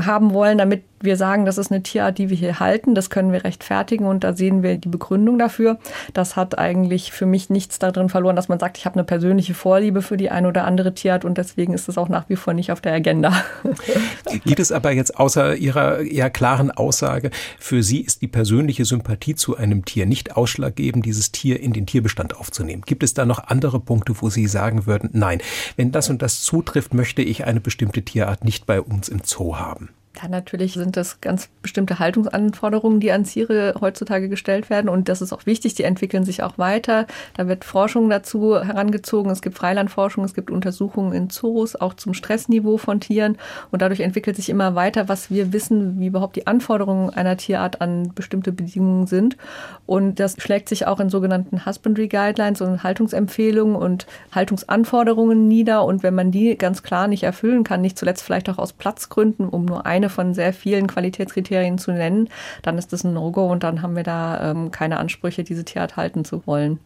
haben 0.00 0.32
wollen, 0.32 0.56
damit 0.56 0.82
wir 1.00 1.16
sagen, 1.16 1.44
das 1.44 1.58
ist 1.58 1.70
eine 1.70 1.82
Tierart, 1.82 2.18
die 2.18 2.30
wir 2.30 2.36
hier 2.36 2.60
halten, 2.60 2.94
das 2.94 3.10
können 3.10 3.32
wir 3.32 3.44
rechtfertigen 3.44 4.06
und 4.06 4.24
da 4.24 4.34
sehen 4.34 4.62
wir 4.62 4.78
die 4.78 4.88
Begründung 4.88 5.38
dafür. 5.38 5.78
Das 6.14 6.36
hat 6.36 6.58
eigentlich 6.58 7.12
für 7.12 7.26
mich 7.26 7.50
nichts 7.50 7.78
darin 7.78 8.08
verloren, 8.08 8.36
dass 8.36 8.48
man 8.48 8.58
sagt, 8.58 8.78
ich 8.78 8.86
habe 8.86 8.94
eine 8.94 9.04
persönliche 9.04 9.54
Vorliebe 9.54 10.02
für 10.02 10.16
die 10.16 10.30
eine 10.30 10.48
oder 10.48 10.64
andere 10.64 10.94
Tierart 10.94 11.24
und 11.24 11.38
deswegen 11.38 11.74
ist 11.74 11.88
es 11.88 11.98
auch 11.98 12.08
nach 12.08 12.28
wie 12.28 12.36
vor 12.36 12.54
nicht 12.54 12.72
auf 12.72 12.80
der 12.80 12.94
Agenda. 12.94 13.32
Gibt 14.44 14.60
es 14.60 14.72
aber 14.72 14.92
jetzt 14.92 15.18
außer 15.18 15.56
Ihrer 15.56 16.00
eher 16.00 16.30
klaren 16.30 16.70
Aussage, 16.70 17.30
für 17.58 17.82
Sie 17.82 18.00
ist 18.00 18.22
die 18.22 18.28
persönliche 18.28 18.84
Sympathie 18.84 19.34
zu 19.34 19.56
einem 19.56 19.84
Tier 19.84 20.06
nicht 20.06 20.36
ausschlaggebend, 20.36 21.04
dieses 21.04 21.32
Tier 21.32 21.60
in 21.60 21.72
den 21.72 21.86
Tierbestand 21.86 22.36
aufzunehmen? 22.36 22.82
Gibt 22.86 23.02
es 23.02 23.14
da 23.14 23.26
noch 23.26 23.48
andere 23.48 23.80
Punkte, 23.80 24.14
wo 24.20 24.30
Sie 24.30 24.46
sagen 24.46 24.86
würden, 24.86 25.10
nein, 25.12 25.40
wenn 25.76 25.92
das 25.92 26.10
und 26.10 26.22
das 26.22 26.42
zutrifft, 26.42 26.94
möchte 26.94 27.22
ich 27.22 27.44
eine 27.44 27.60
bestimmte 27.60 28.02
Tierart 28.02 28.44
nicht 28.44 28.66
bei 28.66 28.80
uns 28.80 29.08
im 29.08 29.20
Zoo 29.24 29.56
haben? 29.56 29.90
Ja, 30.22 30.28
natürlich 30.28 30.72
sind 30.72 30.96
das 30.96 31.20
ganz 31.20 31.48
bestimmte 31.60 31.98
Haltungsanforderungen, 31.98 33.00
die 33.00 33.12
an 33.12 33.24
Tiere 33.24 33.74
heutzutage 33.80 34.30
gestellt 34.30 34.70
werden. 34.70 34.88
Und 34.88 35.10
das 35.10 35.20
ist 35.20 35.32
auch 35.32 35.44
wichtig, 35.44 35.74
die 35.74 35.82
entwickeln 35.82 36.24
sich 36.24 36.42
auch 36.42 36.56
weiter. 36.56 37.06
Da 37.36 37.48
wird 37.48 37.64
Forschung 37.64 38.08
dazu 38.08 38.58
herangezogen. 38.58 39.30
Es 39.30 39.42
gibt 39.42 39.58
Freilandforschung, 39.58 40.24
es 40.24 40.32
gibt 40.32 40.50
Untersuchungen 40.50 41.12
in 41.12 41.28
Zoos, 41.28 41.76
auch 41.76 41.92
zum 41.94 42.14
Stressniveau 42.14 42.78
von 42.78 43.00
Tieren. 43.00 43.36
Und 43.70 43.82
dadurch 43.82 44.00
entwickelt 44.00 44.36
sich 44.36 44.48
immer 44.48 44.74
weiter, 44.74 45.08
was 45.08 45.30
wir 45.30 45.52
wissen, 45.52 46.00
wie 46.00 46.06
überhaupt 46.06 46.36
die 46.36 46.46
Anforderungen 46.46 47.10
einer 47.10 47.36
Tierart 47.36 47.82
an 47.82 48.12
bestimmte 48.14 48.52
Bedingungen 48.52 49.06
sind. 49.06 49.36
Und 49.84 50.18
das 50.18 50.36
schlägt 50.38 50.70
sich 50.70 50.86
auch 50.86 50.98
in 50.98 51.10
sogenannten 51.10 51.66
Husbandry 51.66 52.08
Guidelines 52.08 52.62
und 52.62 52.82
Haltungsempfehlungen 52.82 53.76
und 53.76 54.06
Haltungsanforderungen 54.32 55.46
nieder. 55.46 55.84
Und 55.84 56.02
wenn 56.02 56.14
man 56.14 56.30
die 56.30 56.56
ganz 56.56 56.82
klar 56.82 57.06
nicht 57.06 57.22
erfüllen 57.22 57.64
kann, 57.64 57.82
nicht 57.82 57.98
zuletzt 57.98 58.22
vielleicht 58.22 58.48
auch 58.48 58.58
aus 58.58 58.72
Platzgründen, 58.72 59.48
um 59.48 59.66
nur 59.66 59.84
eine 59.84 60.05
eine 60.06 60.10
von 60.10 60.34
sehr 60.34 60.52
vielen 60.52 60.86
Qualitätskriterien 60.86 61.78
zu 61.78 61.92
nennen, 61.92 62.28
dann 62.62 62.78
ist 62.78 62.92
das 62.92 63.04
ein 63.04 63.12
No-Go 63.12 63.50
und 63.50 63.62
dann 63.62 63.82
haben 63.82 63.96
wir 63.96 64.02
da 64.02 64.50
ähm, 64.50 64.70
keine 64.70 64.98
Ansprüche, 64.98 65.44
diese 65.44 65.64
Tierart 65.64 65.96
halten 65.96 66.24
zu 66.24 66.46
wollen. 66.46 66.78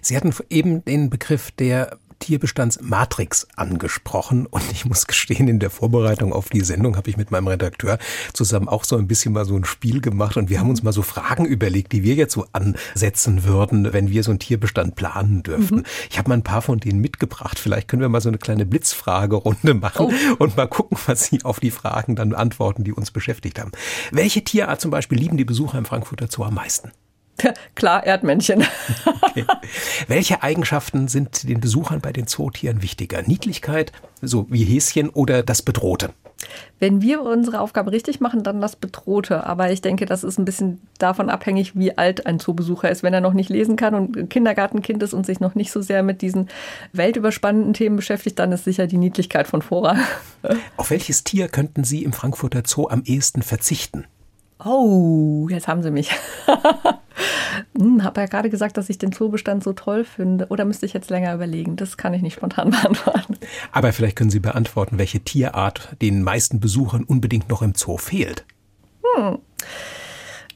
Sie 0.00 0.16
hatten 0.16 0.34
eben 0.50 0.84
den 0.84 1.10
Begriff 1.10 1.50
der 1.50 1.98
Tierbestandsmatrix 2.18 3.48
angesprochen 3.56 4.46
und 4.46 4.62
ich 4.72 4.84
muss 4.84 5.06
gestehen, 5.06 5.48
in 5.48 5.58
der 5.58 5.70
Vorbereitung 5.70 6.32
auf 6.32 6.48
die 6.48 6.60
Sendung 6.60 6.96
habe 6.96 7.10
ich 7.10 7.16
mit 7.16 7.30
meinem 7.30 7.48
Redakteur 7.48 7.98
zusammen 8.32 8.68
auch 8.68 8.84
so 8.84 8.96
ein 8.96 9.06
bisschen 9.06 9.32
mal 9.32 9.44
so 9.44 9.56
ein 9.56 9.64
Spiel 9.64 10.00
gemacht 10.00 10.36
und 10.36 10.50
wir 10.50 10.60
haben 10.60 10.70
uns 10.70 10.82
mal 10.82 10.92
so 10.92 11.02
Fragen 11.02 11.44
überlegt, 11.44 11.92
die 11.92 12.02
wir 12.02 12.14
jetzt 12.14 12.34
so 12.34 12.46
ansetzen 12.52 13.44
würden, 13.44 13.92
wenn 13.92 14.10
wir 14.10 14.22
so 14.22 14.30
einen 14.30 14.38
Tierbestand 14.38 14.94
planen 14.94 15.42
dürften. 15.42 15.76
Mhm. 15.76 15.84
Ich 16.10 16.18
habe 16.18 16.28
mal 16.28 16.36
ein 16.36 16.44
paar 16.44 16.62
von 16.62 16.80
denen 16.80 17.00
mitgebracht. 17.00 17.58
Vielleicht 17.58 17.88
können 17.88 18.02
wir 18.02 18.08
mal 18.08 18.20
so 18.20 18.28
eine 18.28 18.38
kleine 18.38 18.66
Blitzfragerunde 18.66 19.74
machen 19.74 20.06
oh. 20.10 20.34
und 20.38 20.56
mal 20.56 20.68
gucken, 20.68 20.98
was 21.06 21.26
Sie 21.26 21.44
auf 21.44 21.60
die 21.60 21.70
Fragen 21.70 22.16
dann 22.16 22.34
antworten, 22.34 22.84
die 22.84 22.92
uns 22.92 23.10
beschäftigt 23.10 23.58
haben. 23.58 23.72
Welche 24.10 24.42
Tierart 24.42 24.80
zum 24.80 24.90
Beispiel 24.90 25.18
lieben 25.18 25.36
die 25.36 25.44
Besucher 25.44 25.78
im 25.78 25.84
Frankfurter 25.84 26.28
Zoo 26.30 26.44
am 26.44 26.54
meisten? 26.54 26.90
Klar, 27.74 28.04
Erdmännchen. 28.04 28.64
Okay. 29.22 29.44
Welche 30.06 30.42
Eigenschaften 30.42 31.08
sind 31.08 31.48
den 31.48 31.60
Besuchern 31.60 32.00
bei 32.00 32.12
den 32.12 32.26
Zootieren 32.26 32.82
wichtiger? 32.82 33.22
Niedlichkeit, 33.22 33.92
so 34.22 34.46
wie 34.50 34.64
Häschen 34.64 35.10
oder 35.10 35.42
das 35.42 35.62
Bedrohte? 35.62 36.10
Wenn 36.78 37.02
wir 37.02 37.22
unsere 37.22 37.60
Aufgabe 37.60 37.90
richtig 37.90 38.20
machen, 38.20 38.44
dann 38.44 38.60
das 38.60 38.76
Bedrohte. 38.76 39.44
Aber 39.44 39.72
ich 39.72 39.80
denke, 39.80 40.06
das 40.06 40.22
ist 40.22 40.38
ein 40.38 40.44
bisschen 40.44 40.80
davon 40.98 41.30
abhängig, 41.30 41.76
wie 41.76 41.98
alt 41.98 42.26
ein 42.26 42.38
Zoobesucher 42.38 42.90
ist. 42.90 43.02
Wenn 43.02 43.12
er 43.12 43.20
noch 43.20 43.32
nicht 43.32 43.50
lesen 43.50 43.74
kann 43.76 43.94
und 43.94 44.30
Kindergartenkind 44.30 45.02
ist 45.02 45.14
und 45.14 45.26
sich 45.26 45.40
noch 45.40 45.56
nicht 45.56 45.72
so 45.72 45.82
sehr 45.82 46.04
mit 46.04 46.22
diesen 46.22 46.48
weltüberspannenden 46.92 47.74
Themen 47.74 47.96
beschäftigt, 47.96 48.38
dann 48.38 48.52
ist 48.52 48.64
sicher 48.64 48.86
die 48.86 48.98
Niedlichkeit 48.98 49.48
von 49.48 49.62
Vorrang. 49.62 49.98
Auf 50.76 50.90
welches 50.90 51.24
Tier 51.24 51.48
könnten 51.48 51.82
Sie 51.82 52.04
im 52.04 52.12
Frankfurter 52.12 52.62
Zoo 52.64 52.88
am 52.88 53.02
ehesten 53.04 53.42
verzichten? 53.42 54.06
Oh, 54.64 55.46
jetzt 55.50 55.68
haben 55.68 55.82
Sie 55.82 55.90
mich. 55.90 56.10
hm, 57.78 58.02
habe 58.02 58.20
ja 58.20 58.26
gerade 58.26 58.50
gesagt, 58.50 58.76
dass 58.76 58.90
ich 58.90 58.98
den 58.98 59.12
Zoobestand 59.12 59.62
so 59.62 59.72
toll 59.72 60.04
finde. 60.04 60.46
Oder 60.48 60.64
müsste 60.64 60.86
ich 60.86 60.92
jetzt 60.92 61.10
länger 61.10 61.34
überlegen? 61.34 61.76
Das 61.76 61.96
kann 61.96 62.14
ich 62.14 62.22
nicht 62.22 62.34
spontan 62.34 62.70
beantworten. 62.82 63.36
Aber 63.70 63.92
vielleicht 63.92 64.16
können 64.16 64.30
Sie 64.30 64.40
beantworten, 64.40 64.98
welche 64.98 65.20
Tierart 65.20 65.96
den 66.02 66.22
meisten 66.22 66.58
Besuchern 66.60 67.04
unbedingt 67.04 67.48
noch 67.48 67.62
im 67.62 67.74
Zoo 67.74 67.98
fehlt. 67.98 68.44
Hm. 69.16 69.38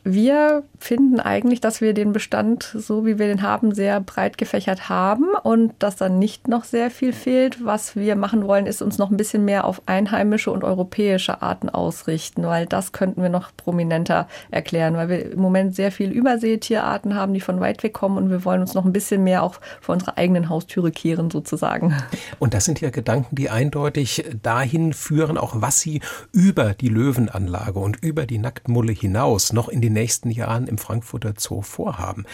Wir 0.05 0.65
finden 0.81 1.21
eigentlich, 1.21 1.61
dass 1.61 1.81
wir 1.81 1.95
den 1.95 2.13
Bestand, 2.13 2.65
so 2.77 3.07
wie 3.07 3.21
wir 3.21 3.29
den 3.29 3.43
haben, 3.43 3.73
sehr 3.73 4.01
breit 4.01 4.37
gefächert 4.37 4.89
haben 4.89 5.27
und 5.45 5.75
dass 5.79 5.95
dann 5.95 6.19
nicht 6.19 6.49
noch 6.49 6.65
sehr 6.65 6.91
viel 6.91 7.13
fehlt. 7.13 7.65
Was 7.65 7.95
wir 7.95 8.17
machen 8.17 8.49
wollen, 8.49 8.67
ist 8.67 8.83
uns 8.83 8.99
noch 8.99 9.13
ein 9.13 9.17
bisschen 9.17 9.45
mehr 9.45 9.65
auf 9.65 9.83
einheimische 9.87 10.51
und 10.51 10.65
europäische 10.65 11.41
Arten 11.41 11.69
ausrichten, 11.69 12.43
weil 12.43 12.67
das 12.67 12.91
könnten 12.91 13.23
wir 13.23 13.29
noch 13.29 13.57
prominenter 13.57 14.27
erklären, 14.51 14.95
weil 14.95 15.09
wir 15.09 15.33
im 15.33 15.41
Moment 15.41 15.77
sehr 15.77 15.93
viel 15.93 16.11
Überseetierarten 16.11 17.15
haben, 17.15 17.33
die 17.33 17.41
von 17.41 17.61
weit 17.61 17.85
weg 17.85 17.93
kommen 17.93 18.19
und 18.19 18.29
wir 18.29 18.45
wollen 18.45 18.61
uns 18.61 18.75
noch 18.75 18.85
ein 18.85 18.93
bisschen 18.93 19.23
mehr 19.23 19.45
auch 19.45 19.61
vor 19.81 19.93
unserer 19.93 20.19
eigenen 20.19 20.49
Haustüre 20.49 20.91
kehren 20.91 21.31
sozusagen. 21.31 21.95
Und 22.41 22.55
das 22.55 22.65
sind 22.65 22.81
ja 22.81 22.91
Gedanken, 22.91 23.37
die 23.37 23.51
eindeutig 23.51 24.25
dahin 24.43 24.95
führen, 24.95 25.39
auch 25.39 25.53
was 25.55 25.79
sie 25.79 26.01
über 26.33 26.75
die 26.75 26.89
Löwenanlage 26.89 27.79
und 27.79 28.03
über 28.03 28.27
die 28.27 28.39
Nacktmulle 28.39 28.93
hinaus 28.93 29.53
noch 29.53 29.69
in 29.69 29.81
den 29.81 29.92
nächsten 29.93 30.31
Jahren 30.31 30.67
im 30.67 30.79
Frankfurter 30.79 31.35
Zoo 31.37 31.63
vorhaben. 31.63 32.25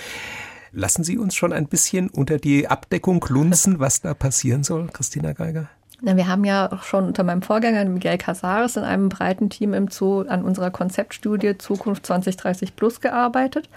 Lassen 0.73 1.05
Sie 1.05 1.19
uns 1.19 1.35
schon 1.35 1.53
ein 1.53 1.67
bisschen 1.67 2.11
unter 2.11 2.39
die 2.39 2.69
Abdeckung 2.69 3.25
lunzen, 3.29 3.81
was 3.81 4.01
da 4.01 4.15
passieren 4.15 4.65
soll, 4.65 4.89
Christina 4.89 5.33
Geiger? 5.33 5.69
Na, 6.01 6.17
wir 6.17 6.29
haben 6.29 6.45
ja 6.45 6.71
auch 6.71 6.85
schon 6.85 7.07
unter 7.07 7.25
meinem 7.25 7.43
Vorgänger 7.43 7.85
Miguel 7.87 8.19
Casares 8.19 8.77
in 8.77 8.85
einem 8.85 9.09
breiten 9.09 9.51
Team 9.51 9.75
im 9.75 9.89
Zoo 9.89 10.21
an 10.29 10.45
unserer 10.45 10.71
Konzeptstudie 10.71 11.59
Zukunft 11.59 12.07
2030 12.07 12.77
Plus 12.77 13.01
gearbeitet. 13.01 13.69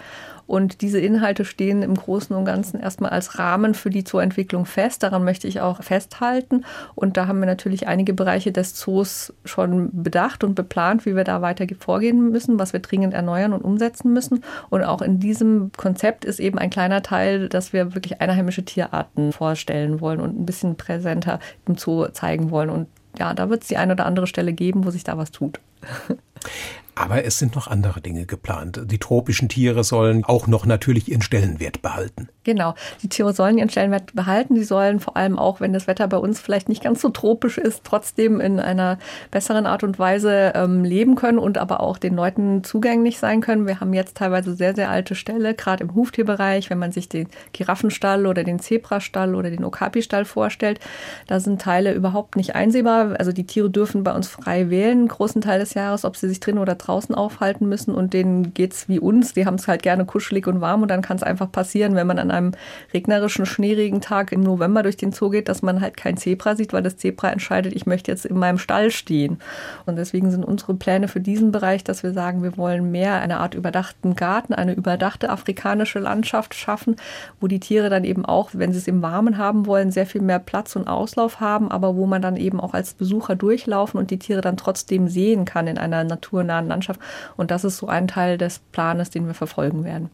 Und 0.52 0.82
diese 0.82 1.00
Inhalte 1.00 1.46
stehen 1.46 1.82
im 1.82 1.96
Großen 1.96 2.36
und 2.36 2.44
Ganzen 2.44 2.78
erstmal 2.78 3.12
als 3.12 3.40
Rahmen 3.40 3.74
für 3.74 3.90
die 3.90 4.04
Zooentwicklung 4.04 4.66
fest. 4.66 5.02
Daran 5.02 5.24
möchte 5.24 5.48
ich 5.48 5.62
auch 5.62 5.82
festhalten. 5.82 6.66
Und 6.94 7.16
da 7.16 7.28
haben 7.28 7.40
wir 7.40 7.46
natürlich 7.46 7.88
einige 7.88 8.14
Bereiche 8.14 8.52
des 8.52 8.76
Zoos 8.76 9.34
schon 9.46 9.90
bedacht 9.94 10.44
und 10.44 10.54
beplant, 10.54 11.06
wie 11.06 11.16
wir 11.16 11.24
da 11.24 11.42
weiter 11.42 11.66
vorgehen 11.80 12.32
müssen, 12.32 12.60
was 12.60 12.74
wir 12.74 12.82
dringend 12.82 13.14
erneuern 13.14 13.54
und 13.54 13.62
umsetzen 13.62 14.12
müssen. 14.12 14.44
Und 14.70 14.84
auch 14.84 15.02
in 15.02 15.22
diesem 15.22 15.72
Konzept 15.78 16.26
ist 16.26 16.42
eben 16.42 16.58
ein 16.58 16.70
kleiner 16.70 17.02
Teil, 17.02 17.48
dass 17.48 17.72
wir 17.72 17.96
wirklich 17.96 18.20
einheimische 18.20 18.66
Tierarten 18.66 19.32
vorstellen 19.32 20.02
wollen 20.02 20.20
und 20.20 20.38
ein 20.38 20.46
bisschen 20.46 20.76
präsenter 20.76 21.40
im 21.66 21.78
Zoo 21.78 22.08
zeigen 22.08 22.52
wollen. 22.52 22.70
Und 22.70 22.88
ja, 23.18 23.34
da 23.34 23.50
wird 23.50 23.62
es 23.62 23.70
die 23.70 23.78
eine 23.78 23.94
oder 23.94 24.06
andere 24.06 24.28
Stelle 24.28 24.52
geben, 24.52 24.84
wo 24.84 24.92
sich 24.92 25.06
da 25.06 25.18
was 25.18 25.32
tut. 25.32 25.62
Aber 26.96 27.24
es 27.24 27.40
sind 27.40 27.56
noch 27.56 27.68
andere 27.68 28.02
Dinge 28.02 28.26
geplant. 28.26 28.82
Die 28.86 29.00
tropischen 29.00 29.50
Tiere 29.50 29.84
sollen 29.84 30.26
auch 30.26 30.48
noch 30.48 30.66
natürlich 30.66 31.10
ihren 31.10 31.22
Stellenwert 31.22 31.82
behalten. 31.82 32.28
Genau, 32.44 32.74
die 33.02 33.08
Tiere 33.08 33.34
sollen 33.34 33.58
ihren 33.58 33.70
Stellenwert 33.70 34.14
behalten. 34.14 34.56
Sie 34.56 34.64
sollen 34.64 35.00
vor 35.00 35.16
allem 35.16 35.38
auch, 35.38 35.62
wenn 35.62 35.74
das 35.74 35.88
Wetter 35.88 36.08
bei 36.08 36.18
uns 36.18 36.40
vielleicht 36.40 36.70
nicht 36.70 36.84
ganz 36.84 37.02
so 37.02 37.10
tropisch 37.10 37.58
ist, 37.58 37.84
trotzdem 37.84 38.42
in 38.42 38.60
einer 38.60 38.98
besseren 39.30 39.66
Art 39.68 39.84
und 39.84 40.00
Weise 40.00 40.54
ähm, 40.56 40.84
leben 40.84 41.16
können 41.16 41.38
und 41.38 41.58
aber 41.58 41.82
auch 41.82 41.98
den 41.98 42.16
Leuten 42.16 42.64
zugänglich 42.64 43.20
sein 43.20 43.42
können. 43.42 43.68
Wir 43.68 43.80
haben 43.80 43.94
jetzt 43.94 44.18
teilweise 44.18 44.56
sehr, 44.56 44.76
sehr 44.76 44.90
alte 44.90 45.16
Ställe, 45.16 45.54
gerade 45.54 45.84
im 45.84 45.96
Huftierbereich, 45.96 46.70
wenn 46.70 46.80
man 46.80 46.92
sich 46.92 47.08
den 47.08 47.28
Giraffenstall 47.54 48.26
oder 48.26 48.44
den 48.44 48.60
Zebrastall 48.60 49.36
oder 49.36 49.50
den 49.50 49.64
Okapi-Stall 49.64 50.26
vorstellt. 50.26 50.80
Da 51.28 51.40
sind 51.40 51.62
Teile 51.62 51.94
überhaupt 51.94 52.36
nicht 52.36 52.56
einsehbar. 52.56 53.16
Also 53.20 53.32
die 53.32 53.46
Tiere 53.46 53.70
dürfen 53.70 54.04
bei 54.04 54.14
uns 54.14 54.28
frei 54.28 54.70
wählen, 54.70 55.08
großen 55.08 55.42
Teil 55.42 55.60
des 55.60 55.76
Jahres, 55.76 56.06
ob 56.06 56.18
sie 56.18 56.28
sich 56.28 56.40
drin 56.40 56.58
oder 56.58 56.78
draußen 56.86 57.16
aufhalten 57.16 57.68
müssen 57.70 57.94
und 57.94 58.14
denen 58.14 58.54
geht's 58.54 58.90
wie 58.90 59.00
uns. 59.00 59.34
Die 59.34 59.46
haben 59.46 59.56
es 59.56 59.68
halt 59.68 59.84
gerne 59.84 60.06
kuschelig 60.06 60.48
und 60.48 60.62
warm 60.62 60.82
und 60.82 60.90
dann 60.90 61.02
kann 61.02 61.18
es 61.18 61.24
einfach 61.24 61.52
passieren, 61.52 61.96
wenn 61.96 62.08
man 62.08 62.20
an 62.20 62.32
einem 62.32 62.52
regnerischen, 62.94 63.46
schneerigen 63.46 64.02
Tag 64.02 64.32
im 64.32 64.42
November 64.42 64.84
durch 64.84 64.98
den 64.98 65.12
Zoo 65.12 65.30
geht, 65.30 65.50
dass 65.50 65.62
man 65.62 65.82
halt 65.82 65.98
kein 65.98 66.18
Zebra 66.18 66.56
sieht, 66.56 66.74
weil 66.74 66.84
das 66.84 66.98
Zebra 66.98 67.30
entscheidet, 67.32 67.74
ich 67.76 67.86
möchte 67.86 68.12
jetzt 68.12 68.26
in 68.26 68.38
meinem 68.38 68.58
Stall 68.58 68.92
stehen. 68.92 69.40
Und 69.86 69.98
deswegen 69.98 70.32
sind 70.32 70.44
unsere 70.44 70.74
Pläne 70.74 71.08
für 71.08 71.20
diesen 71.20 71.52
Bereich, 71.52 71.84
dass 71.84 72.04
wir 72.04 72.14
sagen, 72.14 72.44
wir 72.44 72.58
wollen 72.58 72.92
mehr 72.92 73.22
eine 73.22 73.40
Art 73.40 73.54
überdachten 73.54 74.16
Garten, 74.16 74.54
eine 74.54 74.74
überdachte 74.74 75.30
afrikanische 75.30 76.00
Landschaft 76.00 76.54
schaffen, 76.54 76.96
wo 77.40 77.48
die 77.48 77.60
Tiere 77.60 77.90
dann 77.90 78.04
eben 78.04 78.26
auch, 78.26 78.52
wenn 78.54 78.72
sie 78.72 78.80
es 78.80 78.88
im 78.88 79.02
Warmen 79.02 79.38
haben 79.38 79.66
wollen, 79.66 79.92
sehr 79.92 80.06
viel 80.06 80.22
mehr 80.22 80.40
Platz 80.40 80.76
und 80.76 80.88
Auslauf 80.88 81.40
haben, 81.40 81.72
aber 81.72 81.96
wo 81.96 82.06
man 82.06 82.22
dann 82.22 82.38
eben 82.38 82.60
auch 82.60 82.74
als 82.74 82.94
Besucher 82.94 83.36
durchlaufen 83.36 84.00
und 84.00 84.12
die 84.12 84.20
Tiere 84.20 84.42
dann 84.42 84.58
trotzdem 84.58 85.08
sehen 85.08 85.46
kann 85.46 85.68
in 85.68 85.78
einer 85.78 86.04
naturnahen 86.04 86.71
Landschaft. 86.72 87.00
Und 87.38 87.52
das 87.52 87.64
ist 87.64 87.78
so 87.78 87.88
ein 87.88 88.08
Teil 88.08 88.38
des 88.38 88.60
Planes, 88.72 89.10
den 89.10 89.28
wir 89.28 89.34
verfolgen 89.34 89.84
werden. 89.84 90.10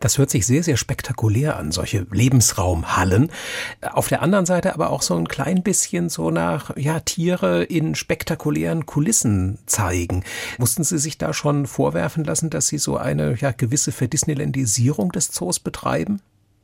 Das 0.00 0.18
hört 0.18 0.30
sich 0.30 0.46
sehr, 0.46 0.62
sehr 0.62 0.76
spektakulär 0.76 1.56
an, 1.56 1.70
solche 1.70 2.06
Lebensraumhallen. 2.10 3.30
Auf 3.80 4.08
der 4.08 4.22
anderen 4.22 4.46
Seite 4.46 4.74
aber 4.74 4.90
auch 4.90 5.02
so 5.02 5.14
ein 5.16 5.28
klein 5.28 5.62
bisschen 5.62 6.08
so 6.08 6.30
nach, 6.30 6.76
ja, 6.76 7.00
Tiere 7.00 7.62
in 7.62 7.94
spektakulären 7.94 8.86
Kulissen 8.86 9.58
zeigen. 9.66 10.24
Mussten 10.58 10.82
Sie 10.82 10.98
sich 10.98 11.18
da 11.18 11.32
schon 11.32 11.66
vorwerfen 11.66 12.24
lassen, 12.24 12.50
dass 12.50 12.66
Sie 12.66 12.78
so 12.78 12.96
eine, 12.96 13.36
ja, 13.36 13.52
gewisse 13.52 13.92
Verdisneylandisierung 13.92 15.12
des 15.12 15.30
Zoos 15.30 15.60
betreiben? 15.60 16.20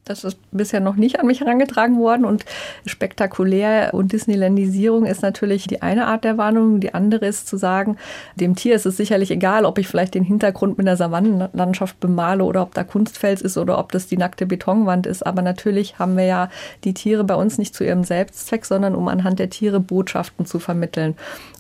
Das 0.07 0.23
ist 0.23 0.39
bisher 0.53 0.79
noch 0.79 0.95
nicht 0.95 1.19
an 1.19 1.27
mich 1.27 1.41
herangetragen 1.41 1.99
worden 1.99 2.25
und 2.25 2.45
spektakulär 2.87 3.91
und 3.93 4.13
Disneylandisierung 4.13 5.05
ist 5.05 5.21
natürlich 5.21 5.67
die 5.67 5.83
eine 5.83 6.07
Art 6.07 6.23
der 6.23 6.39
Warnung. 6.39 6.79
Die 6.79 6.95
andere 6.95 7.27
ist 7.27 7.49
zu 7.49 7.57
sagen, 7.57 7.97
dem 8.37 8.55
Tier 8.55 8.77
ist 8.77 8.87
es 8.87 8.97
sicherlich 8.97 9.33
egal, 9.33 9.65
ob 9.65 9.79
ich 9.79 9.89
vielleicht 9.89 10.15
den 10.15 10.23
Hintergrund 10.23 10.79
mit 10.79 10.87
einer 10.87 10.97
Savannenlandschaft 10.97 11.99
bemale 11.99 12.45
oder 12.45 12.63
ob 12.63 12.73
da 12.73 12.85
Kunstfels 12.85 13.43
ist 13.43 13.59
oder 13.59 13.81
ob 13.81 13.91
das 13.91 14.07
die 14.07 14.17
nackte 14.17 14.47
Betonwand 14.47 15.07
ist. 15.07 15.27
Aber 15.27 15.43
natürlich 15.43 15.99
haben 15.99 16.17
wir 16.17 16.25
ja 16.25 16.51
die 16.85 16.95
Tiere 16.95 17.25
bei 17.25 17.35
uns 17.35 17.59
nicht 17.59 17.75
zu 17.75 17.83
ihrem 17.83 18.05
Selbstzweck, 18.05 18.65
sondern 18.65 18.95
um 18.95 19.09
anhand 19.09 19.41
der 19.41 19.51
Tiere 19.51 19.81
Botschaften 19.81 20.47
zu 20.47 20.61
vermitteln. 20.61 21.17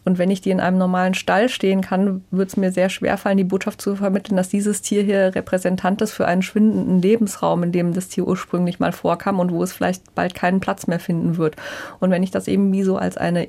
Und 0.07 0.19
wenn 0.19 0.31
ich 0.31 0.41
die 0.41 0.51
in 0.51 0.61
einem 0.61 0.79
normalen 0.79 1.15
Stall 1.15 1.49
stehen 1.49 1.81
kann, 1.81 2.23
wird 2.31 2.51
es 2.51 2.57
mir 2.57 2.71
sehr 2.71 2.91
schwer 2.91 3.19
fallen, 3.19 3.39
die 3.39 3.45
Botschaft 3.45 3.83
zu 3.83 3.97
vermitteln, 3.97 4.37
dass 4.37 4.49
dieses 4.49 4.81
Tier 4.81 5.03
hier 5.03 5.35
Repräsentant 5.35 6.01
ist 6.01 6.13
für 6.13 6.29
einen 6.29 6.43
schwindenden 6.43 7.03
Lebensraum, 7.03 7.65
in 7.65 7.73
dem 7.73 7.93
das 7.93 8.07
Tier 8.07 8.25
ursprünglich 8.37 8.79
mal 8.79 8.92
vorkam 8.92 9.40
und 9.40 9.51
wo 9.51 9.62
es 9.62 9.72
vielleicht 9.72 10.14
bald 10.14 10.35
keinen 10.35 10.61
Platz 10.61 10.87
mehr 10.87 11.01
finden 11.01 11.38
wird. 11.38 11.57
Und 12.01 12.11
wenn 12.11 12.22
ich 12.22 12.31
das 12.31 12.49
eben 12.49 12.70
wie 12.72 12.83
so 12.83 12.96
als 12.99 13.16
eine 13.16 13.49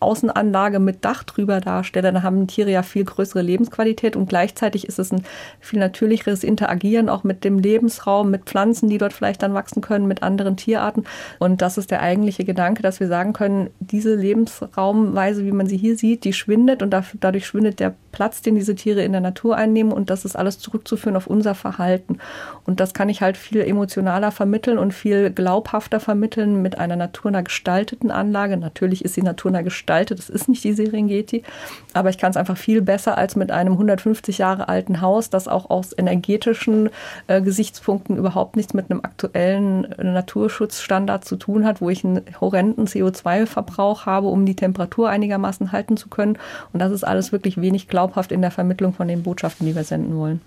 Außenanlage 0.00 0.78
mit 0.78 1.04
Dach 1.04 1.24
drüber 1.24 1.60
darstelle, 1.60 2.12
dann 2.12 2.22
haben 2.22 2.46
Tiere 2.46 2.70
ja 2.70 2.82
viel 2.82 3.04
größere 3.04 3.42
Lebensqualität 3.42 4.14
und 4.14 4.28
gleichzeitig 4.28 4.86
ist 4.86 5.00
es 5.00 5.12
ein 5.12 5.24
viel 5.58 5.80
natürlicheres 5.80 6.44
Interagieren 6.44 7.08
auch 7.08 7.24
mit 7.24 7.42
dem 7.42 7.58
Lebensraum, 7.58 8.30
mit 8.30 8.44
Pflanzen, 8.44 8.88
die 8.88 8.98
dort 8.98 9.12
vielleicht 9.12 9.42
dann 9.42 9.54
wachsen 9.54 9.80
können, 9.80 10.06
mit 10.06 10.22
anderen 10.22 10.56
Tierarten. 10.56 11.04
Und 11.40 11.62
das 11.62 11.78
ist 11.78 11.90
der 11.90 12.00
eigentliche 12.00 12.44
Gedanke, 12.44 12.82
dass 12.82 13.00
wir 13.00 13.08
sagen 13.08 13.32
können, 13.32 13.70
diese 13.80 14.14
Lebensraumweise, 14.14 15.44
wie 15.44 15.52
man 15.52 15.66
sie 15.66 15.76
hier 15.76 15.96
sieht, 15.96 16.22
die 16.22 16.32
schwindet 16.32 16.80
und 16.80 16.94
dadurch 17.20 17.46
schwindet 17.46 17.80
der 17.80 17.94
Platz, 18.12 18.42
den 18.42 18.54
diese 18.54 18.74
Tiere 18.74 19.02
in 19.02 19.12
der 19.12 19.20
Natur 19.20 19.56
einnehmen 19.56 19.92
und 19.92 20.10
das 20.10 20.24
ist 20.24 20.36
alles 20.36 20.58
zurückzuführen 20.58 21.16
auf 21.16 21.26
unser 21.26 21.54
Verhalten. 21.54 22.18
Und 22.64 22.80
das 22.80 22.94
kann 22.94 23.08
ich 23.08 23.20
halt 23.20 23.36
viel 23.36 23.60
emotionaler 23.60 24.30
vermitteln 24.30 24.78
und 24.78 24.94
viel 24.94 25.30
glaubhafter 25.30 26.00
vermitteln 26.00 26.62
mit 26.62 26.78
einer 26.78 26.96
naturnah 26.96 27.42
gestalteten 27.42 28.10
Anlage. 28.10 28.56
Natürlich 28.56 29.04
ist 29.04 29.14
sie 29.14 29.22
naturnah 29.22 29.62
gestaltet. 29.62 30.18
Das 30.18 30.28
ist 30.28 30.48
nicht 30.48 30.64
die 30.64 30.72
Serengeti, 30.72 31.42
aber 31.92 32.10
ich 32.10 32.18
kann 32.18 32.30
es 32.30 32.36
einfach 32.36 32.56
viel 32.56 32.82
besser 32.82 33.18
als 33.18 33.36
mit 33.36 33.50
einem 33.50 33.74
150 33.74 34.38
Jahre 34.38 34.68
alten 34.68 35.00
Haus, 35.00 35.30
das 35.30 35.48
auch 35.48 35.70
aus 35.70 35.96
energetischen 35.96 36.90
äh, 37.26 37.40
Gesichtspunkten 37.42 38.16
überhaupt 38.16 38.56
nichts 38.56 38.74
mit 38.74 38.90
einem 38.90 39.00
aktuellen 39.00 39.82
Naturschutzstandard 39.98 41.24
zu 41.24 41.36
tun 41.36 41.66
hat, 41.66 41.80
wo 41.80 41.90
ich 41.90 42.04
einen 42.04 42.22
horrenden 42.40 42.86
CO2-Verbrauch 42.86 44.06
habe, 44.06 44.28
um 44.28 44.46
die 44.46 44.56
Temperatur 44.56 45.08
einigermaßen 45.08 45.72
halten 45.72 45.96
zu 45.96 46.08
können. 46.08 46.38
Und 46.72 46.80
das 46.80 46.92
ist 46.92 47.04
alles 47.04 47.32
wirklich 47.32 47.60
wenig 47.60 47.88
glaubhaft 47.88 47.97
in 48.32 48.42
der 48.42 48.50
Vermittlung 48.50 48.92
von 48.92 49.08
den 49.08 49.22
Botschaften, 49.22 49.66
die 49.66 49.74
wir 49.74 49.84
senden 49.84 50.16
wollen. 50.16 50.40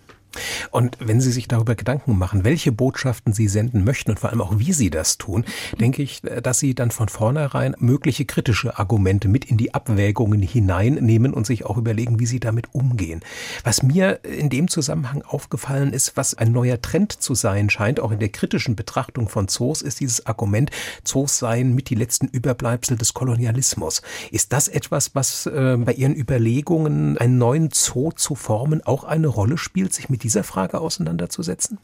Und 0.72 0.98
wenn 1.00 1.22
Sie 1.22 1.32
sich 1.32 1.48
darüber 1.48 1.76
Gedanken 1.76 2.18
machen, 2.18 2.44
welche 2.44 2.72
Botschaften 2.72 3.34
Sie 3.34 3.48
senden 3.48 3.84
möchten 3.84 4.12
und 4.12 4.20
vor 4.20 4.30
allem 4.30 4.42
auch 4.42 4.60
wie 4.60 4.74
Sie 4.74 4.90
das 4.90 5.18
tun, 5.18 5.46
denke 5.80 6.02
ich, 6.02 6.22
dass 6.22 6.60
Sie 6.60 6.76
dann 6.76 6.92
von 6.92 7.10
vornherein 7.10 7.76
mögliche 7.80 8.26
kritische 8.26 8.78
Argumente 8.78 9.28
mit 9.28 9.46
in 9.46 9.58
die 9.58 9.74
Abwägungen 9.74 10.42
hineinnehmen 10.42 11.34
und 11.34 11.46
sich 11.46 11.66
auch 11.66 11.78
überlegen, 11.78 12.20
wie 12.20 12.26
Sie 12.26 12.40
damit 12.40 12.74
umgehen. 12.74 13.22
Was 13.64 13.84
mir 13.84 14.24
in 14.24 14.50
dem 14.50 14.68
Zusammenhang 14.68 15.22
aufgefallen 15.24 15.94
ist, 15.94 16.18
was 16.18 16.34
ein 16.34 16.52
neuer 16.52 16.82
Trend 16.82 17.12
zu 17.12 17.36
sein 17.36 17.70
scheint, 17.70 18.00
auch 18.00 18.12
in 18.12 18.20
der 18.20 18.30
kritischen 18.30 18.76
Betrachtung 18.76 19.30
von 19.30 19.48
Zoos, 19.48 19.82
ist 19.82 20.00
dieses 20.00 20.26
Argument, 20.26 20.72
Zoos 21.04 21.40
seien 21.40 21.74
mit 21.76 21.90
die 21.90 21.96
letzten 21.96 22.28
Überbleibsel 22.28 22.98
des 22.98 23.14
Kolonialismus. 23.14 24.02
Ist 24.32 24.54
das 24.54 24.68
etwas, 24.68 25.16
was 25.16 25.46
äh, 25.46 25.78
bei 25.78 25.94
Ihren 25.94 26.16
Überlegungen, 26.16 27.18
einen 27.18 27.38
neuen 27.38 27.70
Zoo 27.72 28.12
zu 28.12 28.36
formen, 28.36 28.82
auch 28.82 29.04
eine 29.04 29.28
Rolle 29.28 29.58
spielt, 29.58 29.94
sich 29.94 30.10
mit 30.10 30.21
dieser 30.24 30.44
Frage 30.44 30.80
auseinanderzusetzen? 30.80 31.78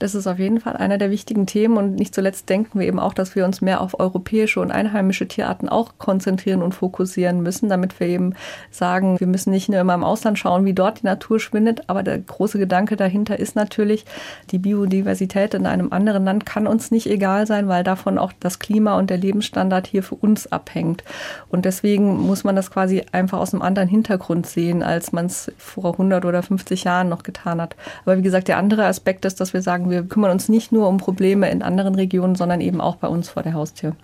Das 0.00 0.14
ist 0.14 0.26
auf 0.26 0.38
jeden 0.38 0.60
Fall 0.60 0.78
einer 0.78 0.96
der 0.96 1.10
wichtigen 1.10 1.46
Themen 1.46 1.76
und 1.76 1.94
nicht 1.94 2.14
zuletzt 2.14 2.48
denken 2.48 2.80
wir 2.80 2.88
eben 2.88 2.98
auch, 2.98 3.12
dass 3.12 3.36
wir 3.36 3.44
uns 3.44 3.60
mehr 3.60 3.82
auf 3.82 4.00
europäische 4.00 4.60
und 4.60 4.70
einheimische 4.70 5.28
Tierarten 5.28 5.68
auch 5.68 5.98
konzentrieren 5.98 6.62
und 6.62 6.74
fokussieren 6.74 7.42
müssen, 7.42 7.68
damit 7.68 8.00
wir 8.00 8.06
eben 8.06 8.34
sagen, 8.70 9.20
wir 9.20 9.26
müssen 9.26 9.50
nicht 9.50 9.68
nur 9.68 9.78
immer 9.78 9.92
im 9.92 10.02
Ausland 10.02 10.38
schauen, 10.38 10.64
wie 10.64 10.72
dort 10.72 11.02
die 11.02 11.06
Natur 11.06 11.38
schwindet, 11.38 11.82
aber 11.88 12.02
der 12.02 12.18
große 12.18 12.58
Gedanke 12.58 12.96
dahinter 12.96 13.38
ist 13.38 13.56
natürlich, 13.56 14.06
die 14.50 14.58
Biodiversität 14.58 15.52
in 15.52 15.66
einem 15.66 15.92
anderen 15.92 16.24
Land 16.24 16.46
kann 16.46 16.66
uns 16.66 16.90
nicht 16.90 17.06
egal 17.06 17.46
sein, 17.46 17.68
weil 17.68 17.84
davon 17.84 18.16
auch 18.16 18.32
das 18.40 18.58
Klima 18.58 18.96
und 18.96 19.10
der 19.10 19.18
Lebensstandard 19.18 19.86
hier 19.86 20.02
für 20.02 20.14
uns 20.14 20.50
abhängt. 20.50 21.04
Und 21.50 21.66
deswegen 21.66 22.26
muss 22.26 22.42
man 22.42 22.56
das 22.56 22.70
quasi 22.70 23.04
einfach 23.12 23.38
aus 23.38 23.52
einem 23.52 23.62
anderen 23.62 23.88
Hintergrund 23.88 24.46
sehen, 24.46 24.82
als 24.82 25.12
man 25.12 25.26
es 25.26 25.52
vor 25.58 25.92
100 25.92 26.24
oder 26.24 26.42
50 26.42 26.84
Jahren 26.84 27.10
noch 27.10 27.22
getan 27.22 27.60
hat. 27.60 27.76
Aber 28.06 28.16
wie 28.16 28.22
gesagt, 28.22 28.48
der 28.48 28.56
andere 28.56 28.86
Aspekt 28.86 29.26
ist, 29.26 29.42
dass 29.42 29.52
wir 29.52 29.60
sagen, 29.60 29.89
wir 29.90 30.02
kümmern 30.04 30.30
uns 30.30 30.48
nicht 30.48 30.72
nur 30.72 30.88
um 30.88 30.98
Probleme 30.98 31.50
in 31.50 31.62
anderen 31.62 31.94
Regionen, 31.94 32.34
sondern 32.34 32.60
eben 32.60 32.80
auch 32.80 32.96
bei 32.96 33.08
uns 33.08 33.28
vor 33.28 33.42
der 33.42 33.54
Haustür. 33.54 33.96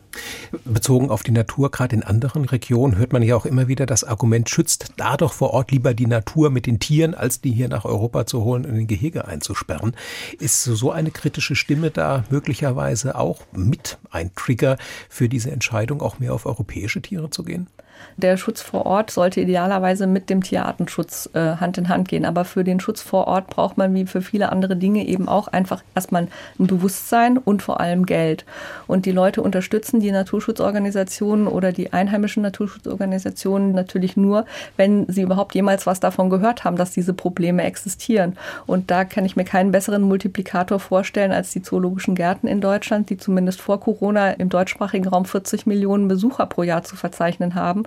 Bezogen 0.65 1.11
auf 1.11 1.23
die 1.23 1.31
Natur, 1.31 1.71
gerade 1.71 1.95
in 1.95 2.03
anderen 2.03 2.45
Regionen, 2.45 2.97
hört 2.97 3.13
man 3.13 3.23
ja 3.23 3.37
auch 3.37 3.47
immer 3.47 3.69
wieder 3.69 3.87
das 3.87 4.05
Argument, 4.05 4.49
schützt 4.49 4.93
da 4.97 5.17
doch 5.17 5.33
vor 5.33 5.51
Ort 5.51 5.71
lieber 5.71 5.95
die 5.95 6.07
Natur 6.07 6.51
mit 6.51 6.67
den 6.67 6.81
Tieren, 6.81 7.15
als 7.15 7.41
die 7.41 7.53
hier 7.53 7.69
nach 7.69 7.85
Europa 7.85 8.27
zu 8.27 8.43
holen 8.43 8.65
und 8.65 8.71
in 8.71 8.77
den 8.77 8.87
Gehege 8.87 9.27
einzusperren. 9.27 9.95
Ist 10.39 10.65
so 10.65 10.91
eine 10.91 11.11
kritische 11.11 11.55
Stimme 11.55 11.91
da 11.91 12.25
möglicherweise 12.31 13.17
auch 13.17 13.43
mit 13.53 13.99
ein 14.11 14.31
Trigger 14.35 14.79
für 15.09 15.29
diese 15.29 15.51
Entscheidung, 15.51 16.01
auch 16.01 16.19
mehr 16.19 16.35
auf 16.35 16.47
europäische 16.47 17.03
Tiere 17.03 17.31
zu 17.31 17.43
gehen? 17.43 17.69
Der 18.17 18.37
Schutz 18.37 18.63
vor 18.63 18.87
Ort 18.87 19.11
sollte 19.11 19.41
idealerweise 19.41 20.07
mit 20.07 20.31
dem 20.31 20.43
Tierartenschutz 20.43 21.31
äh, 21.35 21.57
Hand 21.57 21.79
in 21.79 21.89
Hand 21.89 22.09
gehen. 22.09 22.25
Aber 22.25 22.45
für 22.45 22.65
den 22.65 22.81
Schutz 22.81 23.03
vor 23.03 23.27
Ort 23.27 23.49
braucht 23.49 23.77
man 23.77 23.95
wie 23.95 24.07
für 24.07 24.23
viele 24.23 24.51
andere 24.51 24.77
Dinge 24.77 25.07
eben 25.07 25.29
auch 25.29 25.49
einfach 25.49 25.83
erstmal 25.95 26.29
ein 26.59 26.67
Bewusstsein 26.67 27.39
und 27.39 27.63
vor 27.63 27.81
allem 27.81 28.07
Geld. 28.07 28.45
Und 28.87 29.07
die 29.07 29.13
Leute 29.13 29.43
unterstützen 29.43 30.01
die 30.01 30.11
Naturschutzorganisationen 30.11 31.47
oder 31.47 31.73
die 31.73 31.93
einheimischen 31.93 32.43
Naturschutzorganisationen 32.43 33.73
natürlich 33.73 34.17
nur, 34.17 34.47
wenn 34.77 35.07
sie 35.09 35.23
überhaupt 35.23 35.55
jemals 35.55 35.87
was 35.87 36.01
davon 36.01 36.31
gehört 36.31 36.65
haben, 36.65 36.77
dass 36.77 36.93
diese 36.93 37.15
Probleme 37.15 37.63
existieren. 37.65 38.37
Und 38.67 38.91
da 38.91 39.05
kann 39.05 39.25
ich 39.25 39.37
mir 39.37 39.45
keinen 39.45 39.73
besseren 39.73 40.03
Multiplikator 40.03 40.81
vorstellen 40.81 41.33
als 41.33 41.51
die 41.51 41.63
zoologischen 41.63 42.15
Gärten 42.15 42.47
in 42.47 42.61
Deutschland, 42.61 43.11
die 43.11 43.17
zumindest 43.17 43.61
vor 43.61 43.81
Corona 43.81 44.33
im 44.33 44.49
deutschsprachigen 44.49 45.09
Raum 45.09 45.25
40 45.25 45.67
Millionen 45.67 46.09
Besucher 46.09 46.47
pro 46.47 46.63
Jahr 46.63 46.83
zu 46.83 46.97
verzeichnen 46.97 47.55
haben. 47.55 47.85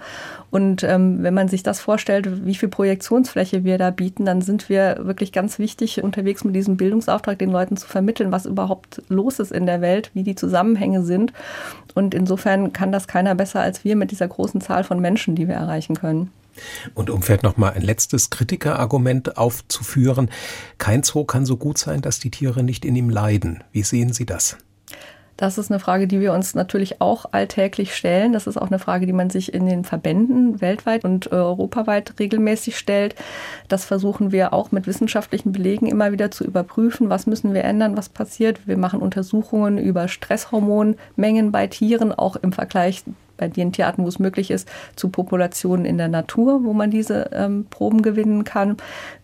Und 0.51 0.83
ähm, 0.83 1.21
wenn 1.21 1.33
man 1.33 1.47
sich 1.47 1.63
das 1.63 1.79
vorstellt, 1.79 2.45
wie 2.45 2.55
viel 2.55 2.69
Projektionsfläche 2.69 3.63
wir 3.63 3.77
da 3.77 3.91
bieten, 3.91 4.25
dann 4.25 4.41
sind 4.41 4.69
wir 4.69 4.97
wirklich 5.01 5.31
ganz 5.31 5.59
wichtig 5.59 6.03
unterwegs 6.03 6.43
mit 6.43 6.55
diesem 6.55 6.77
Bildungsauftrag, 6.77 7.37
den 7.37 7.51
Leuten 7.51 7.77
zu 7.77 7.87
vermitteln, 7.87 8.31
was 8.31 8.45
überhaupt 8.45 9.01
los 9.09 9.39
ist 9.39 9.51
in 9.51 9.65
der 9.65 9.81
Welt, 9.81 10.11
wie 10.13 10.23
die 10.23 10.35
Zusammenhänge 10.35 11.03
sind. 11.03 11.33
Und 11.93 12.13
insofern 12.13 12.73
kann 12.73 12.91
das 12.91 13.07
keiner 13.07 13.35
besser 13.35 13.61
als 13.61 13.83
wir 13.83 13.95
mit 13.95 14.11
dieser 14.11 14.27
großen 14.27 14.61
Zahl 14.61 14.83
von 14.83 14.99
Menschen, 14.99 15.35
die 15.35 15.47
wir 15.47 15.55
erreichen 15.55 15.95
können. 15.95 16.31
Und 16.93 17.09
um 17.09 17.21
vielleicht 17.21 17.43
noch 17.43 17.57
mal 17.57 17.71
ein 17.71 17.81
letztes 17.81 18.29
Kritikerargument 18.29 19.37
aufzuführen, 19.37 20.29
kein 20.77 21.03
Zoo 21.03 21.23
kann 21.23 21.45
so 21.45 21.57
gut 21.57 21.77
sein, 21.77 22.01
dass 22.01 22.19
die 22.19 22.31
Tiere 22.31 22.63
nicht 22.63 22.85
in 22.85 22.95
ihm 22.95 23.09
leiden. 23.09 23.63
Wie 23.71 23.83
sehen 23.83 24.13
Sie 24.13 24.25
das? 24.25 24.57
Das 25.39 25.57
ist 25.57 25.71
eine 25.71 25.79
Frage, 25.79 26.05
die 26.05 26.19
wir 26.19 26.33
uns 26.33 26.53
natürlich 26.53 26.99
auch 26.99 27.27
alltäglich 27.31 27.95
stellen. 27.95 28.33
Das 28.33 28.45
ist 28.45 28.57
auch 28.57 28.67
eine 28.67 28.77
Frage, 28.77 29.05
die 29.05 29.13
man 29.13 29.29
sich 29.29 29.53
in 29.53 29.65
den 29.67 29.85
Verbänden 29.85 30.59
weltweit 30.59 31.05
und 31.05 31.31
europaweit 31.31 32.15
regelmäßig 32.19 32.77
stellt. 32.77 33.15
Das 33.69 33.85
versuchen 33.85 34.33
wir 34.33 34.51
auch 34.51 34.73
mit 34.73 34.85
wissenschaftlichen 34.85 35.53
Belegen 35.53 35.87
immer 35.87 36.11
wieder 36.11 36.29
zu 36.29 36.43
überprüfen. 36.43 37.09
Was 37.09 37.25
müssen 37.25 37.53
wir 37.53 37.63
ändern? 37.63 37.95
Was 37.95 38.09
passiert? 38.09 38.67
Wir 38.67 38.75
machen 38.75 38.99
Untersuchungen 38.99 39.77
über 39.77 40.09
Stresshormonmengen 40.09 41.53
bei 41.53 41.67
Tieren, 41.67 42.11
auch 42.11 42.35
im 42.35 42.51
Vergleich 42.51 43.05
bei 43.39 43.47
den 43.47 43.71
Tierarten, 43.71 44.03
wo 44.03 44.07
es 44.07 44.19
möglich 44.19 44.51
ist, 44.51 44.69
zu 44.95 45.09
Populationen 45.09 45.85
in 45.85 45.97
der 45.97 46.09
Natur, 46.09 46.65
wo 46.65 46.73
man 46.73 46.91
diese 46.91 47.29
ähm, 47.33 47.65
Proben 47.69 48.01
gewinnen 48.01 48.43
kann. 48.43 48.75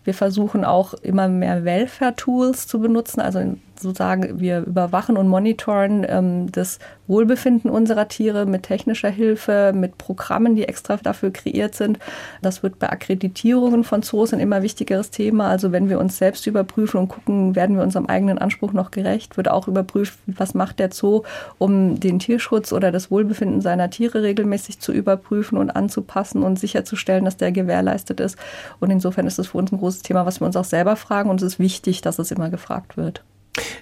Wir 0.06 0.14
versuchen 0.14 0.64
auch 0.64 0.94
immer 0.94 1.26
mehr 1.26 1.64
Welfare-Tools 1.64 2.68
zu 2.68 2.78
benutzen, 2.78 3.20
also 3.20 3.56
sozusagen 3.80 4.40
wir 4.40 4.60
überwachen 4.60 5.16
und 5.16 5.28
monitoren 5.28 6.06
ähm, 6.08 6.50
das 6.52 6.78
Wohlbefinden 7.08 7.70
unserer 7.70 8.08
Tiere 8.08 8.46
mit 8.46 8.64
technischer 8.64 9.10
Hilfe, 9.10 9.72
mit 9.74 9.98
Programmen, 9.98 10.56
die 10.56 10.66
extra 10.66 10.96
dafür 10.96 11.30
kreiert 11.30 11.74
sind. 11.74 11.98
Das 12.42 12.62
wird 12.62 12.78
bei 12.78 12.90
Akkreditierungen 12.90 13.84
von 13.84 14.02
Zoos 14.02 14.32
ein 14.32 14.40
immer 14.40 14.62
wichtigeres 14.62 15.10
Thema. 15.10 15.48
Also 15.48 15.72
wenn 15.72 15.88
wir 15.88 16.00
uns 16.00 16.18
selbst 16.18 16.46
überprüfen 16.46 16.98
und 16.98 17.08
gucken, 17.08 17.54
werden 17.54 17.76
wir 17.76 17.82
unserem 17.82 18.06
eigenen 18.06 18.38
Anspruch 18.38 18.72
noch 18.72 18.90
gerecht, 18.90 19.36
wird 19.36 19.48
auch 19.48 19.68
überprüft, 19.68 20.18
was 20.26 20.54
macht 20.54 20.78
der 20.78 20.90
Zoo, 20.92 21.22
um 21.58 22.00
den 22.00 22.18
Tierschutz 22.18 22.72
oder 22.72 22.90
das 22.90 23.10
Wohlbefinden 23.10 23.60
seiner 23.60 23.90
Tiere 23.90 24.22
regelmäßig 24.22 24.80
zu 24.80 24.92
überprüfen 24.92 25.58
und 25.58 25.70
anzupassen 25.70 26.42
und 26.42 26.58
sicherzustellen, 26.58 27.24
dass 27.24 27.36
der 27.36 27.52
gewährleistet 27.52 28.20
ist. 28.20 28.36
Und 28.80 28.90
insofern 28.90 29.26
ist 29.26 29.38
es 29.38 29.48
für 29.48 29.58
uns 29.58 29.70
ein 29.70 29.78
großes 29.78 29.95
Thema, 30.02 30.26
was 30.26 30.40
wir 30.40 30.46
uns 30.46 30.56
auch 30.56 30.64
selber 30.64 30.96
fragen 30.96 31.30
und 31.30 31.42
es 31.42 31.54
ist 31.54 31.58
wichtig, 31.58 32.00
dass 32.00 32.18
es 32.18 32.30
immer 32.30 32.50
gefragt 32.50 32.96
wird. 32.96 33.24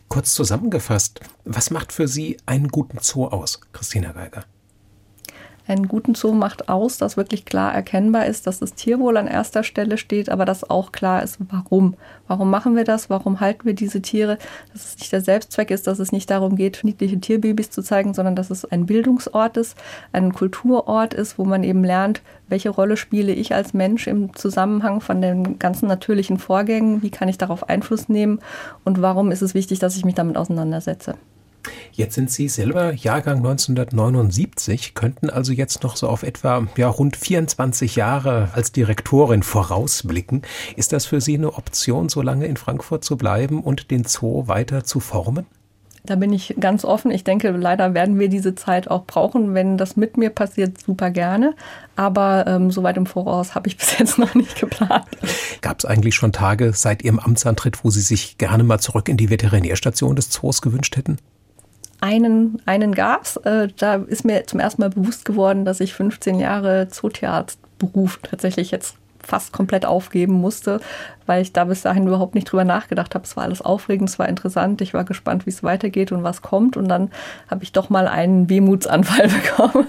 Kurz 0.09 0.35
zusammengefasst, 0.35 1.21
was 1.45 1.71
macht 1.71 1.93
für 1.93 2.07
Sie 2.07 2.37
einen 2.47 2.69
guten 2.69 2.99
Zoo 3.01 3.27
aus, 3.27 3.61
Christina 3.73 4.13
Geiger? 4.13 4.45
Einen 5.67 5.89
guten 5.89 6.15
Zoo 6.15 6.33
macht 6.33 6.69
aus, 6.69 6.99
dass 6.99 7.17
wirklich 7.17 7.47
klar 7.47 7.73
erkennbar 7.73 8.27
ist, 8.27 8.47
dass 8.47 8.59
das 8.59 8.75
Tierwohl 8.75 9.17
an 9.17 9.27
erster 9.27 9.65
Stelle 9.65 9.97
steht, 9.97 10.29
aber 10.29 10.45
dass 10.45 10.69
auch 10.69 10.93
klar 10.93 11.23
ist, 11.23 11.39
warum. 11.51 11.97
Warum 12.29 12.51
machen 12.51 12.77
wir 12.77 12.85
das? 12.85 13.09
Warum 13.09 13.41
halten 13.41 13.65
wir 13.65 13.73
diese 13.73 14.03
Tiere? 14.03 14.37
Dass 14.73 14.85
es 14.85 14.99
nicht 14.99 15.13
der 15.13 15.23
Selbstzweck 15.23 15.71
ist, 15.71 15.87
dass 15.87 16.01
es 16.01 16.13
nicht 16.13 16.29
darum 16.31 16.57
geht, 16.57 16.81
niedliche 16.85 17.19
Tierbabys 17.19 17.71
zu 17.71 17.83
zeigen, 17.83 18.13
sondern 18.13 18.37
dass 18.37 18.51
es 18.51 18.67
ein 18.67 18.85
Bildungsort 18.85 19.57
ist, 19.57 19.77
ein 20.13 20.35
Kulturort 20.35 21.15
ist, 21.15 21.39
wo 21.39 21.47
man 21.47 21.65
eben 21.65 21.83
lernt, 21.83 22.21
welche 22.49 22.69
Rolle 22.71 22.99
spiele 22.99 23.33
ich 23.33 23.55
als 23.55 23.73
Mensch 23.73 24.07
im 24.07 24.35
Zusammenhang 24.37 25.01
von 25.01 25.23
den 25.23 25.59
ganzen 25.59 25.89
natürlichen 25.89 26.39
Vorgängen, 26.39 27.03
wie 27.03 27.11
kann 27.11 27.29
ich 27.29 27.39
darauf 27.39 27.71
Einfluss 27.71 28.11
nehmen 28.11 28.41
und 28.85 29.01
warum 29.01 29.31
ist 29.31 29.41
es 29.41 29.55
wichtig, 29.55 29.79
dass 29.79 29.97
ich 29.97 30.05
mich 30.05 30.15
damit 30.15 30.37
auseinandersetze. 30.37 31.15
Jetzt 31.93 32.15
sind 32.15 32.31
Sie 32.31 32.49
selber 32.49 32.93
Jahrgang 32.93 33.39
1979, 33.39 34.95
könnten 34.95 35.31
also 35.31 35.53
jetzt 35.53 35.83
noch 35.83 35.97
so 35.97 36.09
auf 36.09 36.23
etwa 36.23 36.67
ja, 36.77 36.89
rund 36.89 37.17
24 37.17 37.97
Jahre 37.97 38.51
als 38.53 38.73
Direktorin 38.73 39.43
vorausblicken. 39.43 40.43
Ist 40.77 40.93
das 40.93 41.07
für 41.07 41.21
Sie 41.21 41.35
eine 41.35 41.55
Option, 41.55 42.09
so 42.09 42.23
lange 42.23 42.47
in 42.47 42.57
Frankfurt 42.57 43.05
zu 43.05 43.17
bleiben 43.17 43.63
und 43.63 43.91
den 43.91 44.05
Zoo 44.05 44.49
weiter 44.49 44.85
zu 44.85 45.01
formen? 45.01 45.47
Da 46.07 46.17
bin 46.17 46.35
ich 46.35 46.55
ganz 46.61 46.85
offen. 46.85 47.11
Ich 47.11 47.25
denke, 47.25 47.51
leider 47.51 47.95
werden 47.95 48.19
wir 48.19 48.29
diese 48.29 48.55
Zeit 48.55 48.91
auch 48.91 49.07
brauchen. 49.07 49.55
Wenn 49.55 49.79
das 49.79 49.97
mit 49.97 50.19
mir 50.19 50.29
passiert, 50.29 50.79
super 50.79 51.11
gerne. 51.11 51.55
Aber 51.97 52.47
ähm, 52.47 52.71
so 52.71 52.83
weit 52.83 52.99
im 52.99 53.07
Voraus 53.07 53.55
habe 53.55 53.69
ich 53.69 53.77
bis 53.79 53.99
jetzt 53.99 54.19
noch 54.19 54.35
nicht 54.35 54.61
geplant. 54.61 55.07
Gab 55.63 55.79
es 55.79 55.87
eigentlich 55.87 56.15
schon 56.15 56.33
Tage 56.33 56.75
seit 56.75 57.03
Ihrem 57.03 57.19
Amtsantritt, 57.19 57.83
wo 57.85 57.91
Sie 57.91 58.03
sich 58.03 58.37
gerne 58.37 58.65
mal 58.65 58.81
zurück 58.81 59.09
in 59.09 59.17
die 59.17 59.31
Veterinärstation 59.31 60.15
des 60.15 60.29
Zoos 60.29 60.61
gewünscht 60.61 60.97
hätten? 60.99 61.17
Einen, 62.05 62.61
einen 62.67 62.95
gab 62.95 63.23
es. 63.23 63.37
Äh, 63.39 63.69
da 63.79 63.95
ist 63.95 64.25
mir 64.25 64.47
zum 64.47 64.61
ersten 64.61 64.83
Mal 64.83 64.91
bewusst 64.91 65.25
geworden, 65.25 65.65
dass 65.65 65.81
ich 65.81 65.95
15 65.95 66.39
Jahre 66.39 66.89
Zootierarzt-Beruf 66.89 68.21
tatsächlich 68.23 68.71
jetzt 68.71 68.97
fast 69.23 69.55
komplett 69.55 69.87
aufgeben 69.87 70.35
musste, 70.35 70.81
weil 71.25 71.41
ich 71.41 71.55
da 71.55 71.65
bis 71.65 71.81
dahin 71.81 72.07
überhaupt 72.07 72.35
nicht 72.35 72.45
drüber 72.45 72.65
nachgedacht 72.65 73.15
habe. 73.15 73.25
Es 73.25 73.39
war 73.39 73.45
alles 73.45 73.63
aufregend, 73.63 74.11
es 74.11 74.19
war 74.19 74.29
interessant, 74.29 74.83
ich 74.83 74.93
war 74.93 75.05
gespannt, 75.05 75.47
wie 75.47 75.51
es 75.51 75.63
weitergeht 75.63 76.13
und 76.13 76.23
was 76.23 76.43
kommt. 76.43 76.77
Und 76.77 76.89
dann 76.89 77.11
habe 77.49 77.65
ich 77.65 77.73
doch 77.73 77.89
mal 77.89 78.07
einen 78.07 78.51
Wehmutsanfall 78.51 79.29
bekommen. 79.57 79.87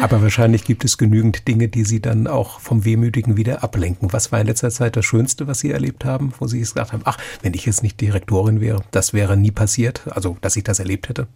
Aber 0.00 0.22
wahrscheinlich 0.22 0.64
gibt 0.64 0.84
es 0.84 0.98
genügend 0.98 1.48
Dinge, 1.48 1.68
die 1.68 1.84
Sie 1.84 2.00
dann 2.00 2.26
auch 2.26 2.60
vom 2.60 2.84
Wehmütigen 2.84 3.36
wieder 3.36 3.62
ablenken. 3.62 4.12
Was 4.12 4.32
war 4.32 4.40
in 4.40 4.46
letzter 4.46 4.70
Zeit 4.70 4.96
das 4.96 5.04
Schönste, 5.04 5.46
was 5.46 5.60
Sie 5.60 5.70
erlebt 5.70 6.04
haben, 6.04 6.32
wo 6.38 6.46
Sie 6.46 6.58
gesagt 6.58 6.92
haben, 6.92 7.02
ach, 7.04 7.18
wenn 7.42 7.54
ich 7.54 7.66
jetzt 7.66 7.82
nicht 7.82 8.00
Direktorin 8.00 8.60
wäre, 8.60 8.82
das 8.90 9.12
wäre 9.12 9.36
nie 9.36 9.50
passiert, 9.50 10.02
also 10.10 10.36
dass 10.40 10.56
ich 10.56 10.64
das 10.64 10.78
erlebt 10.78 11.08
hätte? 11.08 11.26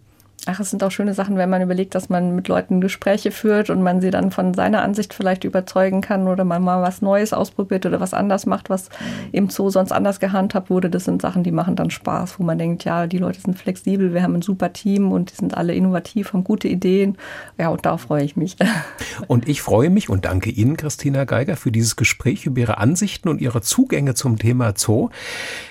Ach, 0.47 0.59
es 0.59 0.71
sind 0.71 0.83
auch 0.83 0.89
schöne 0.89 1.13
Sachen, 1.13 1.37
wenn 1.37 1.51
man 1.51 1.61
überlegt, 1.61 1.93
dass 1.93 2.09
man 2.09 2.35
mit 2.35 2.47
Leuten 2.47 2.81
Gespräche 2.81 3.29
führt 3.29 3.69
und 3.69 3.83
man 3.83 4.01
sie 4.01 4.09
dann 4.09 4.31
von 4.31 4.55
seiner 4.55 4.81
Ansicht 4.81 5.13
vielleicht 5.13 5.43
überzeugen 5.43 6.01
kann 6.01 6.27
oder 6.27 6.45
man 6.45 6.63
mal 6.63 6.81
was 6.81 7.03
Neues 7.03 7.31
ausprobiert 7.31 7.85
oder 7.85 7.99
was 7.99 8.15
anders 8.15 8.47
macht, 8.47 8.71
was 8.71 8.89
im 9.31 9.51
Zoo 9.51 9.69
sonst 9.69 9.91
anders 9.91 10.19
gehandhabt 10.19 10.71
wurde. 10.71 10.89
Das 10.89 11.05
sind 11.05 11.21
Sachen, 11.21 11.43
die 11.43 11.51
machen 11.51 11.75
dann 11.75 11.91
Spaß, 11.91 12.39
wo 12.39 12.43
man 12.43 12.57
denkt, 12.57 12.85
ja, 12.85 13.05
die 13.05 13.19
Leute 13.19 13.39
sind 13.39 13.55
flexibel, 13.55 14.15
wir 14.15 14.23
haben 14.23 14.33
ein 14.33 14.41
super 14.41 14.73
Team 14.73 15.11
und 15.11 15.31
die 15.31 15.35
sind 15.35 15.55
alle 15.55 15.75
innovativ, 15.75 16.33
haben 16.33 16.43
gute 16.43 16.67
Ideen. 16.67 17.19
Ja, 17.59 17.69
und 17.69 17.85
darauf 17.85 18.01
freue 18.01 18.23
ich 18.23 18.35
mich. 18.35 18.55
Und 19.27 19.47
ich 19.47 19.61
freue 19.61 19.89
mich 19.89 20.09
und 20.09 20.25
danke 20.25 20.49
Ihnen, 20.49 20.77
Christina 20.77 21.25
Geiger, 21.25 21.55
für 21.55 21.71
dieses 21.71 21.95
Gespräch 21.95 22.45
über 22.45 22.61
Ihre 22.61 22.77
Ansichten 22.79 23.29
und 23.29 23.39
Ihre 23.39 23.61
Zugänge 23.61 24.13
zum 24.15 24.37
Thema 24.39 24.73
Zoo. 24.75 25.09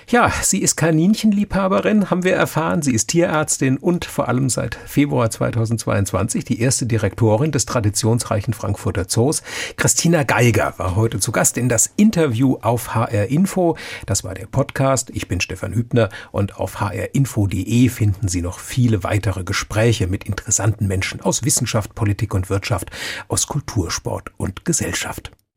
Ja, 0.07 0.31
sie 0.41 0.59
ist 0.59 0.77
Kaninchenliebhaberin, 0.77 2.09
haben 2.09 2.23
wir 2.23 2.35
erfahren. 2.35 2.81
Sie 2.81 2.93
ist 2.93 3.07
Tierärztin 3.07 3.77
und 3.77 4.05
vor 4.05 4.27
allem 4.27 4.49
seit 4.49 4.60
seit 4.61 4.75
Februar 4.75 5.31
2022 5.31 6.45
die 6.45 6.61
erste 6.61 6.85
Direktorin 6.85 7.51
des 7.51 7.65
traditionsreichen 7.65 8.53
Frankfurter 8.53 9.07
Zoos. 9.07 9.41
Christina 9.75 10.21
Geiger 10.21 10.75
war 10.77 10.95
heute 10.95 11.19
zu 11.19 11.31
Gast 11.31 11.57
in 11.57 11.67
das 11.67 11.91
Interview 11.95 12.57
auf 12.61 12.93
HR 12.93 13.25
Info. 13.29 13.75
Das 14.05 14.23
war 14.23 14.35
der 14.35 14.45
Podcast. 14.45 15.09
Ich 15.15 15.27
bin 15.27 15.41
Stefan 15.41 15.73
Hübner 15.73 16.09
und 16.31 16.57
auf 16.57 16.79
hrinfo.de 16.79 17.89
finden 17.89 18.27
Sie 18.27 18.43
noch 18.43 18.59
viele 18.59 19.03
weitere 19.03 19.43
Gespräche 19.43 20.05
mit 20.05 20.25
interessanten 20.25 20.85
Menschen 20.85 21.21
aus 21.21 21.43
Wissenschaft, 21.43 21.95
Politik 21.95 22.35
und 22.35 22.51
Wirtschaft, 22.51 22.91
aus 23.29 23.47
Kultur, 23.47 23.89
Sport 23.89 24.29
und 24.37 24.63
Gesellschaft. 24.63 25.31